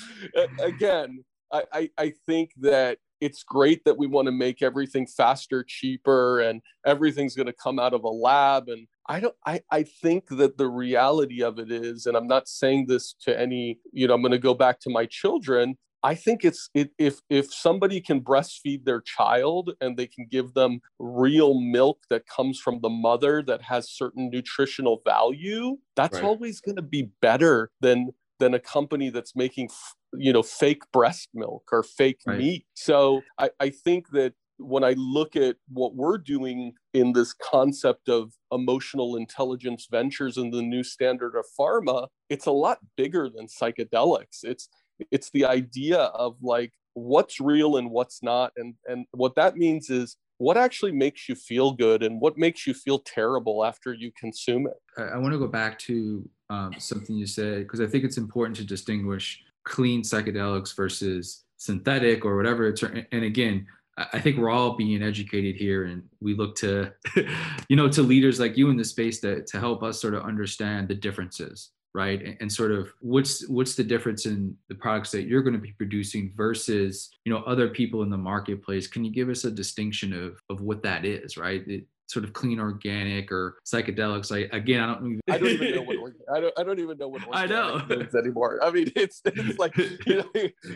again, 0.62 1.22
I, 1.52 1.64
I, 1.70 1.90
I 1.98 2.12
think 2.26 2.52
that 2.60 2.96
it's 3.20 3.42
great 3.42 3.84
that 3.84 3.96
we 3.96 4.06
want 4.06 4.26
to 4.26 4.32
make 4.32 4.62
everything 4.62 5.06
faster 5.06 5.64
cheaper 5.66 6.40
and 6.40 6.62
everything's 6.86 7.34
going 7.34 7.46
to 7.46 7.52
come 7.52 7.78
out 7.78 7.94
of 7.94 8.04
a 8.04 8.08
lab 8.08 8.68
and 8.68 8.86
i 9.08 9.20
don't 9.20 9.34
I, 9.46 9.60
I 9.70 9.82
think 9.82 10.28
that 10.30 10.58
the 10.58 10.68
reality 10.68 11.42
of 11.42 11.58
it 11.58 11.70
is 11.70 12.06
and 12.06 12.16
i'm 12.16 12.28
not 12.28 12.48
saying 12.48 12.86
this 12.86 13.14
to 13.22 13.38
any 13.38 13.78
you 13.92 14.06
know 14.06 14.14
i'm 14.14 14.22
going 14.22 14.32
to 14.32 14.38
go 14.38 14.54
back 14.54 14.80
to 14.80 14.90
my 14.90 15.06
children 15.06 15.76
I 16.02 16.14
think 16.14 16.44
it's 16.44 16.70
it, 16.74 16.90
if 16.98 17.20
if 17.28 17.52
somebody 17.52 18.00
can 18.00 18.20
breastfeed 18.20 18.84
their 18.84 19.00
child 19.00 19.72
and 19.80 19.96
they 19.96 20.06
can 20.06 20.26
give 20.30 20.54
them 20.54 20.80
real 20.98 21.58
milk 21.60 21.98
that 22.08 22.26
comes 22.26 22.60
from 22.60 22.80
the 22.80 22.88
mother 22.88 23.42
that 23.42 23.62
has 23.62 23.90
certain 23.90 24.30
nutritional 24.30 25.02
value, 25.04 25.76
that's 25.96 26.14
right. 26.14 26.24
always 26.24 26.60
going 26.60 26.76
to 26.76 26.82
be 26.82 27.10
better 27.20 27.70
than 27.80 28.10
than 28.38 28.54
a 28.54 28.60
company 28.60 29.10
that's 29.10 29.34
making 29.34 29.68
you 30.14 30.32
know 30.32 30.42
fake 30.42 30.82
breast 30.92 31.28
milk 31.34 31.68
or 31.72 31.82
fake 31.82 32.20
right. 32.26 32.38
meat. 32.38 32.66
So 32.74 33.22
I, 33.38 33.50
I 33.60 33.70
think 33.70 34.10
that 34.10 34.34
when 34.60 34.82
i 34.82 34.92
look 34.96 35.36
at 35.36 35.54
what 35.68 35.94
we're 35.94 36.18
doing 36.18 36.72
in 36.92 37.12
this 37.12 37.32
concept 37.32 38.08
of 38.08 38.32
emotional 38.50 39.14
intelligence 39.14 39.86
ventures 39.88 40.36
and 40.36 40.52
the 40.52 40.62
new 40.62 40.82
standard 40.82 41.36
of 41.36 41.44
pharma 41.56 42.08
it's 42.28 42.46
a 42.46 42.52
lot 42.52 42.78
bigger 42.96 43.28
than 43.28 43.46
psychedelics. 43.46 44.42
It's 44.42 44.68
it's 45.10 45.30
the 45.30 45.44
idea 45.44 45.98
of 45.98 46.36
like 46.42 46.72
what's 46.94 47.40
real 47.40 47.76
and 47.76 47.90
what's 47.90 48.22
not. 48.22 48.52
And 48.56 48.74
and 48.86 49.06
what 49.12 49.34
that 49.36 49.56
means 49.56 49.90
is 49.90 50.16
what 50.38 50.56
actually 50.56 50.92
makes 50.92 51.28
you 51.28 51.34
feel 51.34 51.72
good 51.72 52.02
and 52.02 52.20
what 52.20 52.38
makes 52.38 52.66
you 52.66 52.74
feel 52.74 53.00
terrible 53.00 53.64
after 53.64 53.92
you 53.92 54.12
consume 54.18 54.66
it. 54.66 55.00
I, 55.00 55.14
I 55.14 55.18
want 55.18 55.32
to 55.32 55.38
go 55.38 55.48
back 55.48 55.78
to 55.80 56.28
um, 56.50 56.72
something 56.78 57.14
you 57.14 57.26
said 57.26 57.58
because 57.58 57.78
i 57.78 57.86
think 57.86 58.04
it's 58.04 58.16
important 58.16 58.56
to 58.56 58.64
distinguish 58.64 59.44
clean 59.68 60.02
psychedelics 60.02 60.74
versus 60.74 61.44
synthetic 61.56 62.24
or 62.24 62.36
whatever. 62.36 62.74
And 63.12 63.24
again 63.24 63.66
i 64.12 64.20
think 64.20 64.38
we're 64.38 64.48
all 64.48 64.76
being 64.76 65.02
educated 65.02 65.56
here 65.56 65.86
and 65.86 66.04
we 66.20 66.32
look 66.32 66.54
to 66.54 66.88
you 67.68 67.74
know 67.74 67.88
to 67.88 68.00
leaders 68.00 68.38
like 68.38 68.56
you 68.56 68.70
in 68.70 68.76
the 68.76 68.84
space 68.84 69.18
to, 69.18 69.42
to 69.42 69.58
help 69.58 69.82
us 69.82 70.00
sort 70.00 70.14
of 70.14 70.22
understand 70.22 70.86
the 70.86 70.94
differences 70.94 71.70
right? 71.94 72.22
And, 72.22 72.36
and, 72.40 72.52
sort 72.52 72.70
of 72.70 72.92
what's 73.00 73.48
what's 73.48 73.74
the 73.74 73.84
difference 73.84 74.26
in 74.26 74.56
the 74.68 74.74
products 74.74 75.10
that 75.12 75.24
you're 75.24 75.42
going 75.42 75.54
to 75.54 75.60
be 75.60 75.72
producing 75.72 76.32
versus 76.36 77.10
you 77.24 77.32
know 77.32 77.40
other 77.40 77.68
people 77.68 78.02
in 78.02 78.10
the 78.10 78.16
marketplace. 78.16 78.86
Can 78.86 79.04
you 79.04 79.10
give 79.10 79.28
us 79.28 79.44
a 79.44 79.50
distinction 79.50 80.12
of 80.12 80.40
of 80.50 80.60
what 80.60 80.82
that 80.82 81.04
is 81.04 81.36
right? 81.36 81.66
It, 81.66 81.84
sort 82.08 82.24
of 82.24 82.32
clean 82.32 82.58
organic 82.58 83.30
or 83.30 83.58
psychedelics. 83.66 84.34
I 84.34 84.48
again, 84.56 84.80
I 84.80 84.86
don't 84.86 85.06
even. 85.06 85.20
I 85.28 85.38
don't 85.38 85.48
even 85.48 85.74
know 85.74 85.82
what 85.82 86.12
I 86.34 86.40
don't. 86.40 86.58
I 86.58 86.62
don't 86.64 86.80
even 86.80 86.98
know 86.98 87.08
what 87.08 87.22
I 87.32 87.46
know 87.46 87.80
anymore. 88.18 88.58
I 88.62 88.70
mean, 88.70 88.90
it's 88.96 89.20
it's 89.24 89.58
like 89.58 89.76
you 89.76 89.92
know, 90.06 90.30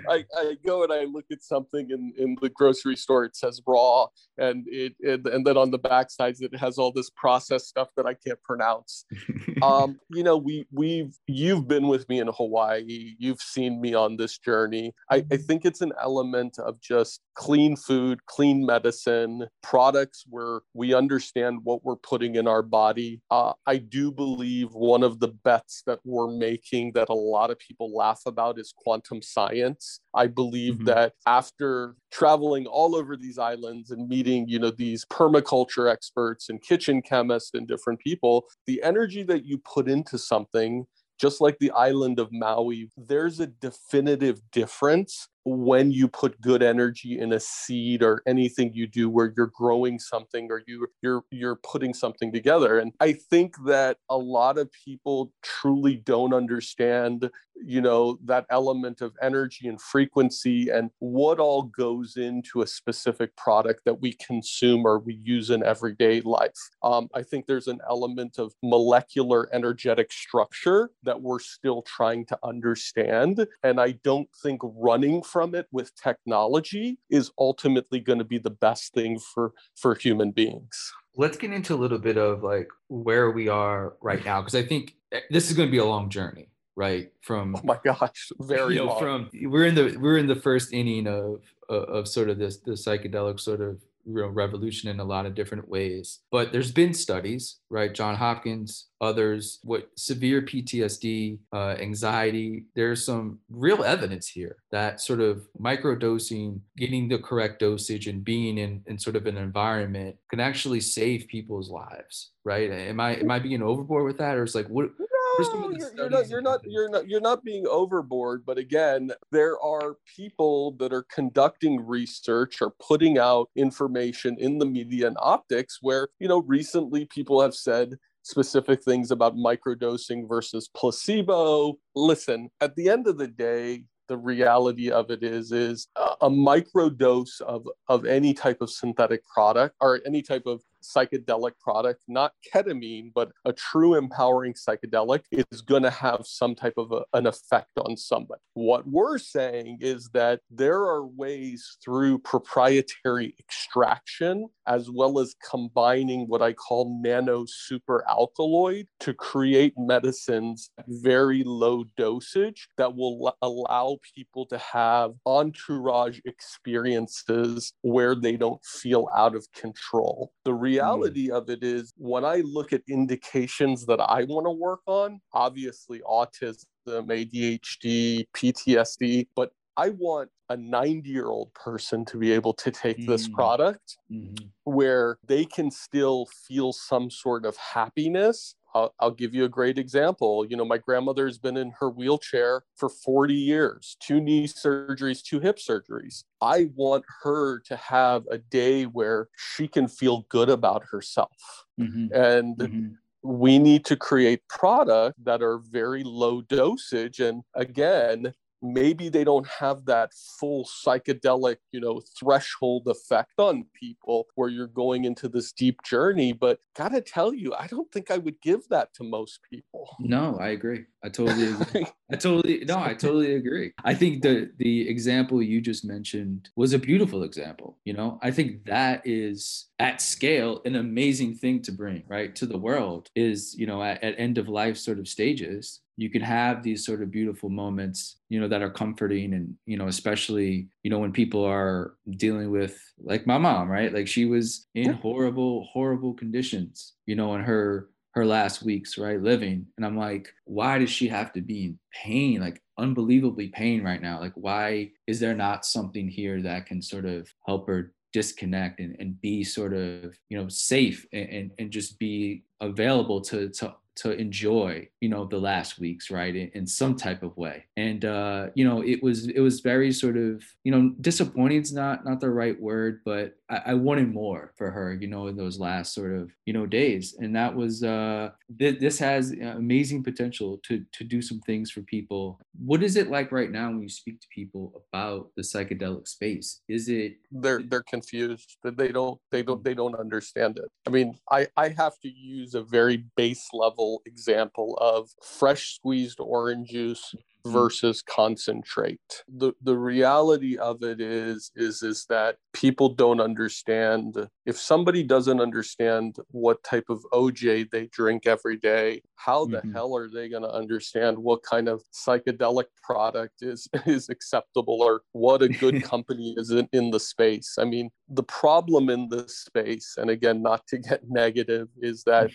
I, 0.09 0.25
I 0.37 0.57
go 0.65 0.85
and 0.85 0.93
I 0.93 1.05
look 1.05 1.25
at 1.31 1.43
something 1.43 1.91
in 1.91 2.12
in 2.19 2.37
the 2.41 2.51
grocery 2.51 2.97
store. 2.97 3.25
It 3.25 3.37
says 3.37 3.61
raw, 3.67 4.07
and 4.39 4.65
it, 4.69 4.95
it 5.01 5.27
and 5.27 5.47
then 5.47 5.57
on 5.57 5.71
the 5.71 5.79
back 5.79 6.11
sides 6.11 6.41
it 6.41 6.55
has 6.57 6.79
all 6.79 6.93
this 6.93 7.11
processed 7.11 7.69
stuff 7.69 7.89
that 7.97 8.07
I 8.07 8.15
can't 8.15 8.43
pronounce. 8.43 9.05
um, 9.62 9.99
you 10.11 10.23
know, 10.23 10.37
we 10.37 10.67
we've 10.71 11.17
you've 11.27 11.67
been 11.67 11.89
with 11.89 12.09
me 12.09 12.21
in 12.21 12.29
Hawaii. 12.29 13.15
You've 13.19 13.41
seen 13.41 13.81
me 13.81 13.95
on 13.95 14.17
this 14.17 14.39
journey. 14.39 14.95
I, 15.11 15.25
I 15.31 15.37
think 15.37 15.65
it's 15.65 15.81
an 15.81 15.93
element 16.01 16.59
of 16.59 16.81
just 16.81 17.21
clean 17.35 17.77
food, 17.77 18.25
clean 18.27 18.67
medicine, 18.67 19.47
products 19.62 20.25
where 20.29 20.61
we 20.75 20.93
understand 20.95 21.22
what 21.62 21.85
we're 21.85 21.97
putting 21.97 22.37
in 22.37 22.47
our 22.47 22.62
body. 22.62 23.21
Uh, 23.31 23.52
I 23.67 23.79
do 23.79 24.11
believe 24.11 24.69
one 24.73 25.02
of 25.02 25.21
the 25.21 25.29
bets 25.29 25.83
that 25.87 26.00
we're 26.05 26.31
making 26.31 26.93
that 26.95 27.09
a 27.09 27.14
lot 27.14 27.50
of 27.50 27.59
people 27.59 27.95
laugh 27.95 28.21
about 28.26 28.59
is 28.59 28.75
quantum 28.76 29.23
science. 29.23 30.00
I 30.14 30.26
believe 30.26 30.75
mm-hmm. 30.75 30.85
that 30.87 31.14
after 31.26 31.97
traveling 32.11 32.67
all 32.67 32.95
over 32.95 33.17
these 33.17 33.38
islands 33.38 33.91
and 33.91 34.09
meeting, 34.09 34.49
you 34.49 34.59
know, 34.59 34.71
these 34.71 35.05
permaculture 35.07 35.91
experts 35.91 36.49
and 36.49 36.62
kitchen 36.62 37.02
chemists 37.02 37.50
and 37.55 37.67
different 37.67 38.00
people, 38.00 38.47
the 38.67 38.83
energy 38.83 39.23
that 39.25 39.45
you 39.45 39.59
put 39.59 39.88
into 39.88 40.19
something 40.19 40.87
just 41.21 41.41
like 41.41 41.57
the 41.61 41.71
island 41.71 42.19
of 42.19 42.33
Maui, 42.33 42.91
there's 42.97 43.38
a 43.38 43.47
definitive 43.47 44.41
difference 44.50 45.29
when 45.44 45.90
you 45.90 46.08
put 46.08 46.40
good 46.40 46.62
energy 46.62 47.18
in 47.18 47.32
a 47.32 47.40
seed 47.40 48.02
or 48.02 48.22
anything 48.26 48.72
you 48.75 48.87
do 48.87 49.11
where 49.11 49.32
you're 49.37 49.52
growing 49.54 49.99
something 49.99 50.50
or 50.50 50.62
you 50.66 50.87
you're 51.02 51.25
you're 51.30 51.56
putting 51.56 51.94
something 51.94 52.32
together. 52.32 52.78
And 52.78 52.92
i 53.00 53.12
think 53.12 53.54
that 53.66 53.99
a 54.08 54.16
lot 54.16 54.58
of 54.58 54.70
people 54.84 55.32
truly 55.42 55.96
don't 55.96 56.34
understand 56.34 57.30
you 57.64 57.80
know 57.80 58.18
that 58.25 58.46
element 58.50 59.00
of 59.00 59.12
energy 59.22 59.68
and 59.68 59.80
frequency 59.80 60.68
and 60.68 60.90
what 60.99 61.38
all 61.38 61.62
goes 61.62 62.16
into 62.16 62.62
a 62.62 62.66
specific 62.66 63.34
product 63.37 63.82
that 63.84 64.00
we 64.00 64.12
consume 64.14 64.84
or 64.84 64.99
we 64.99 65.14
use 65.22 65.50
in 65.50 65.62
everyday 65.64 66.20
life. 66.22 66.58
Um, 66.82 67.08
i 67.14 67.22
think 67.22 67.46
there's 67.46 67.68
an 67.68 67.80
element 67.88 68.38
of 68.38 68.52
molecular 68.62 69.49
energetic 69.54 70.12
structure 70.12 70.90
that 71.02 71.20
we're 71.20 71.38
still 71.38 71.82
trying 71.82 72.26
to 72.26 72.38
understand. 72.42 73.46
And 73.62 73.80
i 73.80 73.92
don't 74.02 74.28
think 74.42 74.61
running 74.62 75.22
from 75.33 75.55
it 75.55 75.67
with 75.73 75.95
technology 75.97 76.99
is 77.11 77.31
ultimately 77.39 78.01
going 78.01 78.19
to 78.19 78.25
be 78.25 78.39
the 78.39 78.51
best 78.51 78.93
thing 78.93 79.19
for 79.19 79.53
for 79.75 79.95
human 79.95 80.31
beings. 80.31 80.93
Let's 81.17 81.37
get 81.37 81.53
into 81.53 81.75
a 81.75 81.81
little 81.85 81.99
bit 81.99 82.17
of 82.17 82.43
like 82.43 82.69
where 82.89 83.31
we 83.31 83.49
are 83.49 83.95
right 84.01 84.25
now 84.25 84.41
because 84.41 84.55
i 84.55 84.62
think 84.62 84.95
eh, 85.12 85.21
this 85.31 85.51
is 85.51 85.57
going 85.57 85.69
to 85.69 85.71
be 85.71 85.79
a 85.79 85.85
long 85.85 86.09
journey 86.09 86.49
right? 86.77 87.12
From 87.21 87.55
oh 87.57 87.61
my 87.65 87.79
gosh 87.85 88.31
very 88.41 88.75
you 88.77 88.87
know, 88.87 88.99
from 88.99 89.31
we're 89.43 89.67
in 89.67 89.75
the 89.75 89.97
we're 90.01 90.19
in 90.19 90.27
the 90.27 90.37
first 90.37 90.73
inning 90.73 91.07
of 91.07 91.43
of, 91.69 91.83
of 91.85 92.09
sort 92.09 92.31
of 92.31 92.39
this 92.39 92.59
the 92.59 92.73
psychedelic 92.73 93.41
sort 93.41 93.61
of 93.61 93.81
real 94.06 94.28
revolution 94.28 94.88
in 94.88 95.00
a 95.00 95.04
lot 95.04 95.26
of 95.26 95.35
different 95.35 95.68
ways. 95.68 96.21
But 96.30 96.52
there's 96.52 96.73
been 96.73 96.94
studies, 96.94 97.59
right? 97.71 97.92
John 97.92 98.16
Hopkins, 98.16 98.88
others, 99.00 99.59
what 99.62 99.88
severe 99.97 100.42
PTSD, 100.42 101.38
uh, 101.52 101.76
anxiety, 101.80 102.64
there's 102.75 103.04
some 103.04 103.38
real 103.50 103.85
evidence 103.85 104.28
here 104.28 104.56
that 104.71 105.00
sort 105.00 105.21
of 105.21 105.47
microdosing, 105.61 106.61
getting 106.76 107.09
the 107.09 107.18
correct 107.18 107.61
dosage 107.61 108.06
and 108.06 108.25
being 108.25 108.59
in, 108.59 108.82
in 108.87 108.99
sort 108.99 109.16
of 109.16 109.26
an 109.26 109.37
environment 109.37 110.16
can 110.30 110.40
actually 110.40 110.80
save 110.80 111.28
people's 111.28 111.71
lives, 111.71 112.30
right? 112.44 112.71
Am 112.71 113.00
I 113.00 113.16
am 113.16 113.30
I 113.30 113.38
being 113.38 113.62
overboard 113.62 114.04
with 114.04 114.18
that? 114.18 114.37
Or 114.37 114.44
it's 114.44 114.54
like 114.54 114.68
what 114.68 114.90
no, 115.39 115.71
you're, 115.71 115.95
you're, 115.97 116.11
not 116.11 116.29
you're 116.29 116.43
not 116.43 116.61
you're 116.65 116.89
not 116.89 117.09
you're 117.09 117.21
not 117.21 117.45
being 117.45 117.67
overboard 117.67 118.45
but 118.45 118.59
again 118.59 119.11
there 119.31 119.61
are 119.61 119.97
people 120.17 120.73
that 120.73 120.93
are 120.93 121.05
conducting 121.05 121.85
research 121.85 122.61
or 122.61 122.73
putting 122.87 123.19
out 123.19 123.49
information 123.57 124.37
in 124.39 124.59
the 124.59 124.67
media 124.67 125.07
and 125.07 125.17
optics 125.21 125.79
where 125.81 126.09
you 126.19 126.29
know 126.29 126.43
recently 126.43 127.07
people 127.07 127.41
have 127.41 127.55
said 127.55 127.97
specific 128.23 128.83
things 128.83 129.11
about 129.11 129.37
microdosing 129.37 130.29
versus 130.29 130.71
placebo. 130.75 131.77
Listen 131.95 132.49
at 132.61 132.75
the 132.77 132.89
end 132.89 133.07
of 133.07 133.19
the 133.19 133.29
day 133.29 133.85
the 134.09 134.17
reality 134.17 134.91
of 134.91 135.11
it 135.11 135.23
is 135.23 135.53
is 135.53 135.89
a, 135.97 136.15
a 136.23 136.31
micro 136.31 136.91
dose 136.91 137.41
of 137.41 137.67
of 137.89 138.05
any 138.05 138.35
type 138.35 138.61
of 138.61 138.71
synthetic 138.71 139.23
product 139.27 139.75
or 139.81 140.01
any 140.05 140.23
type 140.23 140.43
of 140.47 140.62
psychedelic 140.83 141.53
product, 141.61 142.03
not 142.09 142.33
ketamine, 142.53 143.12
but 143.15 143.31
a 143.45 143.53
true 143.53 143.95
empowering 143.95 144.55
psychedelic, 144.55 145.23
is 145.31 145.62
going 145.62 145.83
to 145.83 145.91
have 145.91 146.21
some 146.25 146.55
type 146.55 146.75
of 146.77 146.93
a, 146.93 147.03
an 147.17 147.27
effect 147.27 147.71
on 147.79 147.97
somebody. 147.97 148.41
What 148.55 148.87
we're 148.87 149.19
saying 149.19 149.79
is 149.81 150.11
that 150.12 150.41
there 150.51 150.83
are 150.83 151.07
ways 151.07 151.79
through 151.83 152.19
proprietary 152.19 153.35
extraction, 153.39 154.49
as 154.67 154.91
well 154.91 155.19
as 155.19 155.35
combining 155.49 156.29
what 156.29 156.43
I 156.43 156.53
call 156.53 157.01
nano 157.03 157.45
super 157.47 158.05
alkaloid 158.09 158.87
to 159.01 159.15
create 159.15 159.75
medicines 159.77 160.71
at 160.79 160.85
very 160.89 161.43
low 161.45 161.85
dosage 161.97 162.69
that 162.77 162.95
will 162.95 163.37
allow 163.43 163.99
people 164.15 164.47
to 164.47 164.59
have 164.59 165.12
entourage 165.27 166.21
experiences 166.25 167.73
where 167.83 168.15
they 168.15 168.37
don't 168.37 168.65
feel 168.65 169.09
out 169.15 169.35
of 169.35 169.47
control. 169.53 170.33
The 170.45 170.55
reality 170.73 171.29
mm. 171.29 171.37
of 171.37 171.50
it 171.50 171.62
is 171.62 171.93
when 171.97 172.25
I 172.25 172.37
look 172.45 172.73
at 172.73 172.83
indications 172.88 173.87
that 173.87 174.00
I 174.00 174.25
want 174.25 174.47
to 174.47 174.50
work 174.50 174.81
on, 174.87 175.21
obviously 175.33 176.00
autism, 176.00 176.64
ADHD, 176.87 178.26
PTSD, 178.35 179.26
but 179.35 179.52
I 179.76 179.91
want 179.91 180.31
a 180.49 180.57
90 180.57 181.09
year 181.09 181.26
old 181.26 181.52
person 181.55 182.05
to 182.07 182.19
be 182.19 182.33
able 182.33 182.52
to 182.55 182.71
take 182.71 182.99
mm. 182.99 183.07
this 183.07 183.26
product 183.29 183.97
mm-hmm. 184.11 184.47
where 184.64 185.19
they 185.26 185.45
can 185.45 185.71
still 185.71 186.26
feel 186.47 186.73
some 186.73 187.11
sort 187.11 187.47
of 187.47 187.57
happiness 187.57 188.55
I'll, 188.75 188.95
I'll, 188.99 189.11
give 189.11 189.35
you 189.35 189.45
a 189.45 189.49
great 189.49 189.79
example. 189.79 190.45
You 190.45 190.57
know, 190.57 190.64
my 190.64 190.79
grandmother 190.79 191.26
has 191.26 191.38
been 191.38 191.57
in 191.57 191.73
her 191.79 191.91
wheelchair 191.91 192.62
for 192.76 192.88
40 192.88 193.35
years, 193.35 193.97
two 194.00 194.21
knee 194.21 194.47
surgeries, 194.47 195.23
two 195.23 195.41
hip 195.41 195.59
surgeries. 195.59 196.25
I 196.41 196.71
want 196.75 197.05
her 197.23 197.61
to 197.61 197.76
have 197.76 198.25
a 198.31 198.38
day 198.38 198.85
where 198.85 199.29
she 199.37 199.69
can 199.69 199.88
feel 199.88 200.26
good 200.29 200.49
about 200.49 200.85
herself. 200.91 201.37
Mm-hmm. 201.81 202.14
And 202.14 202.57
mm-hmm. 202.57 202.88
we 203.23 203.59
need 203.59 203.85
to 203.87 203.97
create 203.97 204.41
products 204.49 205.19
that 205.25 205.43
are 205.43 205.59
very 205.59 206.02
low 206.05 206.43
dosage. 206.43 207.21
And 207.21 207.43
again, 207.55 208.33
maybe 208.62 209.09
they 209.09 209.25
don't 209.25 209.47
have 209.47 209.85
that 209.87 210.12
full 210.38 210.64
psychedelic 210.64 211.57
you 211.73 211.81
know 211.81 212.00
threshold 212.19 212.87
effect 212.87 213.33
on 213.38 213.64
people 213.75 214.26
where 214.37 214.49
you're 214.49 214.69
going 214.69 215.04
into 215.04 215.28
this 215.28 215.52
deep 215.52 215.83
journey 215.83 216.33
but 216.33 216.61
gotta 216.76 217.00
tell 217.00 217.35
you 217.35 217.52
i 217.59 217.66
don't 217.66 217.90
think 217.90 218.11
i 218.11 218.19
would 218.19 218.40
give 218.40 218.66
that 218.69 218.95
to 218.95 219.04
most 219.04 219.40
people. 219.50 219.97
No 220.00 220.37
i 220.40 220.49
agree. 220.49 220.85
I 221.04 221.09
totally 221.09 221.49
agree. 221.49 221.87
I 222.12 222.16
totally 222.16 222.64
no 222.64 222.78
i 222.78 222.95
totally 222.95 223.35
agree. 223.35 223.73
I 223.85 223.95
think 223.95 224.23
the 224.23 224.50
the 224.59 224.88
example 224.88 225.42
you 225.42 225.61
just 225.61 225.85
mentioned 225.85 226.49
was 226.57 226.73
a 226.73 226.78
beautiful 226.78 227.23
example 227.25 227.78
you 227.85 227.92
know? 227.92 228.19
I 228.23 228.31
think 228.31 228.64
that 228.66 229.02
is 229.04 229.69
at 229.78 230.00
scale 230.00 230.62
an 230.64 230.76
amazing 230.76 231.35
thing 231.35 231.62
to 231.62 231.73
bring 231.73 232.04
right 232.09 232.35
to 232.37 232.47
the 232.47 232.59
world 232.59 233.09
is 233.16 233.54
you 233.59 233.66
know 233.66 233.83
at, 233.83 234.02
at 234.04 234.14
end 234.19 234.38
of 234.38 234.49
life 234.49 234.76
sort 234.76 234.99
of 234.99 235.09
stages 235.09 235.81
you 235.96 236.11
can 236.11 236.22
have 236.22 236.62
these 236.62 236.84
sort 236.84 237.02
of 237.02 237.11
beautiful 237.11 237.50
moments 237.50 238.18
you 238.28 238.40
know 238.40 238.48
that 238.48 238.62
are 238.62 238.70
comforting 238.70 239.35
and 239.35 239.55
you 239.66 239.76
know 239.76 239.88
especially 239.88 240.68
you 240.83 240.90
know 240.90 240.98
when 240.98 241.12
people 241.12 241.44
are 241.44 241.94
dealing 242.16 242.50
with 242.50 242.78
like 242.98 243.26
my 243.26 243.38
mom 243.38 243.68
right? 243.68 243.92
Like 243.92 244.09
she 244.09 244.24
was 244.24 244.66
in 244.74 244.92
horrible 244.92 245.68
horrible 245.72 246.14
conditions 246.14 246.94
you 247.07 247.14
know 247.14 247.35
in 247.35 247.42
her 247.42 247.88
her 248.14 248.26
last 248.26 248.62
weeks 248.62 248.98
right 248.98 249.22
living. 249.22 249.66
And 249.76 249.87
i'm 249.87 249.96
like 249.96 250.33
why 250.44 250.78
does 250.78 250.90
she 250.90 251.09
have 251.09 251.33
to 251.33 251.40
be 251.40 251.64
in 251.64 251.78
pain 251.92 252.40
like 252.40 252.62
unbelievably 252.78 253.48
pain 253.48 253.83
right 253.83 254.02
now? 254.02 254.18
Like 254.20 254.35
why 254.35 254.90
is 255.07 255.20
there 255.20 255.35
not 255.35 255.64
something 255.64 256.09
here 256.09 256.40
that 256.42 256.66
can 256.66 256.83
sort 256.83 257.05
of 257.05 257.28
help 257.46 257.68
her 257.68 257.92
disconnect 258.12 258.78
and, 258.81 258.94
and 258.98 259.20
be 259.20 259.42
sort 259.42 259.72
of 259.72 260.16
you 260.28 260.38
know 260.38 260.48
safe 260.48 261.07
and, 261.12 261.28
and, 261.28 261.50
and 261.59 261.70
just 261.70 261.98
be 261.98 262.44
available 262.61 263.20
to 263.20 263.48
to 263.50 263.74
to 263.94 264.12
enjoy 264.12 264.88
you 265.00 265.09
know 265.09 265.26
the 265.26 265.38
last 265.38 265.78
weeks 265.78 266.11
right 266.11 266.35
in, 266.35 266.50
in, 266.55 266.66
some 266.66 266.96
type 266.96 267.22
of 267.22 267.37
way. 267.37 267.64
And 267.76 268.05
uh 268.05 268.48
you 268.55 268.64
know 268.64 268.83
it 268.83 269.02
was 269.02 269.28
it 269.28 269.40
was 269.40 269.61
very 269.61 269.92
sort 269.92 270.16
of 270.16 270.42
you 270.64 270.72
know 270.72 270.94
disappointing 271.00 271.61
is 271.61 271.72
not 271.72 272.05
not 272.05 272.20
the 272.20 272.31
right 272.31 272.61
word 272.61 273.00
but 273.05 273.35
I, 273.67 273.75
wanted 273.75 274.12
more 274.12 274.53
for 274.57 274.71
her 274.71 274.95
you 274.95 275.09
know 275.09 275.27
in 275.27 275.37
those 275.37 275.59
last 275.59 275.95
sort 275.95 276.12
of 276.15 276.31
you 276.47 276.53
know 276.53 276.67
days. 276.67 277.17
And 277.19 277.35
that 277.37 277.55
was 277.55 277.83
uh 277.83 278.31
th- 278.59 278.81
this 278.81 278.99
has 278.99 279.33
amazing 279.33 280.03
potential 280.03 280.59
to 280.65 280.85
to 280.93 281.05
do 281.05 281.21
some 281.21 281.41
things 281.41 281.71
for 281.71 281.83
people. 281.83 282.41
What 282.59 282.83
is 282.83 282.97
it 282.97 283.11
like 283.11 283.33
right 283.33 283.51
now 283.51 283.69
when 283.69 283.83
you 283.83 283.88
speak 283.88 284.21
to 284.21 284.27
people 284.35 284.83
about 284.93 285.31
the 285.37 285.43
psychedelic 285.43 286.09
space? 286.09 286.61
Is 286.69 286.88
it 286.88 287.17
they're 287.31 287.62
they're 287.62 287.83
confused 287.83 288.57
that 288.62 288.77
they 288.77 288.88
don't 288.88 289.21
they 289.31 289.43
don't 289.43 289.62
they 289.62 289.75
don't 289.75 289.95
understand 289.97 290.59
it. 290.59 290.71
I 290.87 290.91
mean 290.91 291.19
i 291.31 291.47
i 291.57 291.69
have 291.69 291.99
to 292.01 292.09
use 292.09 292.55
a 292.55 292.62
very 292.62 293.05
base 293.17 293.49
level 293.53 294.03
example 294.07 294.79
of 294.81 295.11
fresh 295.23 295.75
squeezed 295.75 296.21
orange 296.21 296.71
juice. 296.71 297.15
Versus 297.46 298.02
concentrate. 298.02 299.00
The 299.28 299.52
the 299.62 299.76
reality 299.76 300.57
of 300.59 300.83
it 300.83 301.00
is 301.00 301.50
is 301.57 301.83
is 301.83 302.07
that 302.09 302.37
people 302.52 302.90
don't 302.90 303.20
understand 303.20 304.28
if 304.46 304.59
somebody 304.59 305.02
doesn't 305.02 305.40
understand 305.40 306.16
what 306.31 306.62
type 306.62 306.87
of 306.88 307.05
OJ 307.12 307.70
they 307.70 307.87
drink 307.87 308.26
every 308.26 308.57
day, 308.57 309.02
how 309.16 309.46
the 309.46 309.59
mm-hmm. 309.59 309.72
hell 309.72 309.96
are 309.96 310.09
they 310.09 310.28
going 310.28 310.42
to 310.42 310.50
understand 310.52 311.16
what 311.18 311.42
kind 311.42 311.68
of 311.68 311.83
psychedelic 311.92 312.66
product 312.83 313.42
is 313.42 313.68
is 313.87 314.09
acceptable 314.09 314.83
or 314.83 315.02
what 315.12 315.42
a 315.42 315.48
good 315.48 315.83
company 315.92 316.35
is 316.37 316.50
in, 316.50 316.68
in 316.72 316.90
the 316.90 317.00
space? 317.00 317.57
I 317.59 317.64
mean, 317.64 317.90
the 318.09 318.22
problem 318.22 318.90
in 318.90 319.09
this 319.09 319.38
space, 319.38 319.94
and 319.96 320.11
again, 320.11 320.42
not 320.42 320.66
to 320.68 320.78
get 320.78 321.02
negative, 321.09 321.68
is 321.81 322.02
that 322.05 322.31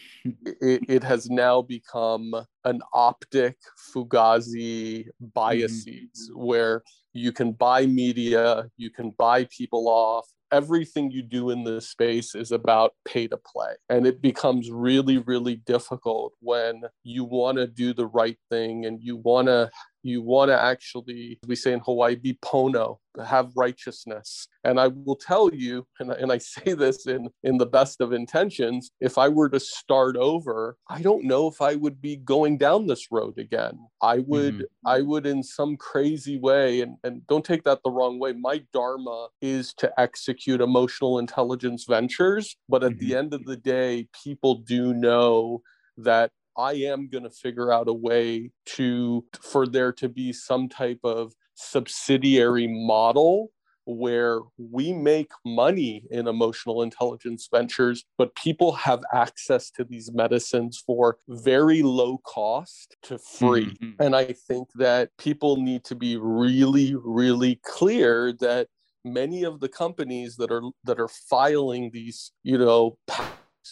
it, 0.46 0.84
it 0.88 1.04
has 1.04 1.30
now 1.30 1.62
become 1.62 2.34
an 2.68 2.82
optic 2.94 3.58
fugazi 3.94 5.08
biases 5.34 6.30
mm-hmm. 6.30 6.46
where 6.46 6.84
you 7.14 7.32
can 7.32 7.54
buy 7.54 7.86
media, 7.86 8.66
you 8.78 8.90
can 8.90 9.12
buy 9.12 9.46
people 9.46 9.88
off. 9.88 10.28
Everything 10.52 11.12
you 11.12 11.24
do 11.24 11.50
in 11.50 11.64
this 11.64 11.90
space 11.90 12.36
is 12.36 12.52
about 12.52 12.94
pay 13.06 13.28
to 13.28 13.38
play. 13.38 13.74
And 13.90 14.06
it 14.06 14.22
becomes 14.22 14.70
really, 14.72 15.18
really 15.18 15.56
difficult 15.56 16.34
when 16.40 16.84
you 17.04 17.26
want 17.26 17.58
to 17.58 17.68
do 17.68 17.94
the 17.94 18.08
right 18.08 18.38
thing 18.50 18.86
and 18.86 19.02
you 19.02 19.18
want 19.18 19.48
to 19.48 19.70
you 20.04 20.22
want 20.22 20.50
to 20.50 20.62
actually, 20.62 21.40
we 21.48 21.56
say 21.56 21.74
in 21.74 21.80
Hawaii, 21.80 22.16
be 22.16 22.38
pono, 22.44 22.98
have 23.24 23.52
righteousness. 23.56 24.48
And 24.64 24.80
I 24.80 24.88
will 24.88 25.16
tell 25.16 25.54
you, 25.54 25.88
and, 26.00 26.12
and 26.12 26.32
I 26.32 26.38
say 26.56 26.74
this 26.74 27.08
in, 27.08 27.30
in 27.44 27.58
the 27.58 27.66
best 27.66 28.02
of 28.02 28.14
intentions, 28.14 28.92
if 29.00 29.18
I 29.18 29.28
were 29.30 29.50
to 29.50 29.60
start 29.60 30.16
over, 30.16 30.78
I 30.90 31.02
don't 31.02 31.26
know 31.26 31.48
if 31.48 31.62
I 31.62 31.76
would 31.76 32.02
be 32.02 32.18
going 32.18 32.58
down 32.58 32.88
this 32.88 33.08
road 33.12 33.38
again. 33.38 33.80
I 34.02 34.20
would, 34.20 34.56
mm-hmm. 34.56 34.88
I 34.88 35.02
would 35.02 35.26
in 35.26 35.44
some 35.44 35.78
crazy 35.78 36.38
way, 36.38 36.82
and, 36.82 36.98
and 37.04 37.26
don't 37.28 37.46
take 37.46 37.64
that 37.64 37.80
the 37.84 37.92
wrong 37.92 38.20
way. 38.20 38.34
My 38.34 38.64
dharma 38.74 39.28
is 39.42 39.74
to 39.76 39.92
execute 40.00 40.62
emotional 40.62 41.20
intelligence 41.20 41.86
ventures. 41.88 42.56
But 42.70 42.84
at 42.84 42.92
mm-hmm. 42.92 43.08
the 43.08 43.16
end 43.16 43.34
of 43.34 43.46
the 43.46 43.58
day, 43.58 44.08
people 44.24 44.56
do 44.56 44.94
know 44.94 45.62
that 45.98 46.32
I 46.58 46.74
am 46.74 47.08
going 47.08 47.24
to 47.24 47.30
figure 47.30 47.72
out 47.72 47.88
a 47.88 47.94
way 47.94 48.52
to 48.76 49.26
for 49.42 49.68
there 49.68 49.92
to 49.94 50.10
be 50.10 50.34
some 50.34 50.70
type 50.70 51.00
of 51.04 51.34
subsidiary 51.56 52.68
model 52.68 53.52
where 53.88 54.42
we 54.58 54.92
make 54.92 55.32
money 55.46 56.04
in 56.12 56.28
emotional 56.28 56.82
intelligence 56.82 57.48
ventures, 57.50 58.04
but 58.18 58.36
people 58.36 58.74
have 58.74 59.02
access 59.14 59.72
to 59.72 59.86
these 59.86 60.12
medicines 60.12 60.84
for 60.86 61.18
very 61.30 61.82
low 61.82 62.18
cost 62.18 62.98
to 63.04 63.18
free. 63.18 63.78
Mm-hmm. 63.82 64.02
And 64.02 64.16
I 64.16 64.34
think 64.34 64.68
that 64.76 65.12
people 65.18 65.56
need 65.56 65.86
to 65.86 65.96
be 65.96 66.18
really, 66.18 66.96
really 67.02 67.62
clear 67.64 68.34
that 68.42 68.68
many 69.06 69.44
of 69.44 69.62
the 69.62 69.70
companies 69.70 70.36
that 70.36 70.52
are 70.52 70.64
that 70.84 71.00
are 71.00 71.08
filing 71.08 71.90
these 71.94 72.34
you 72.44 72.58
know 72.58 72.98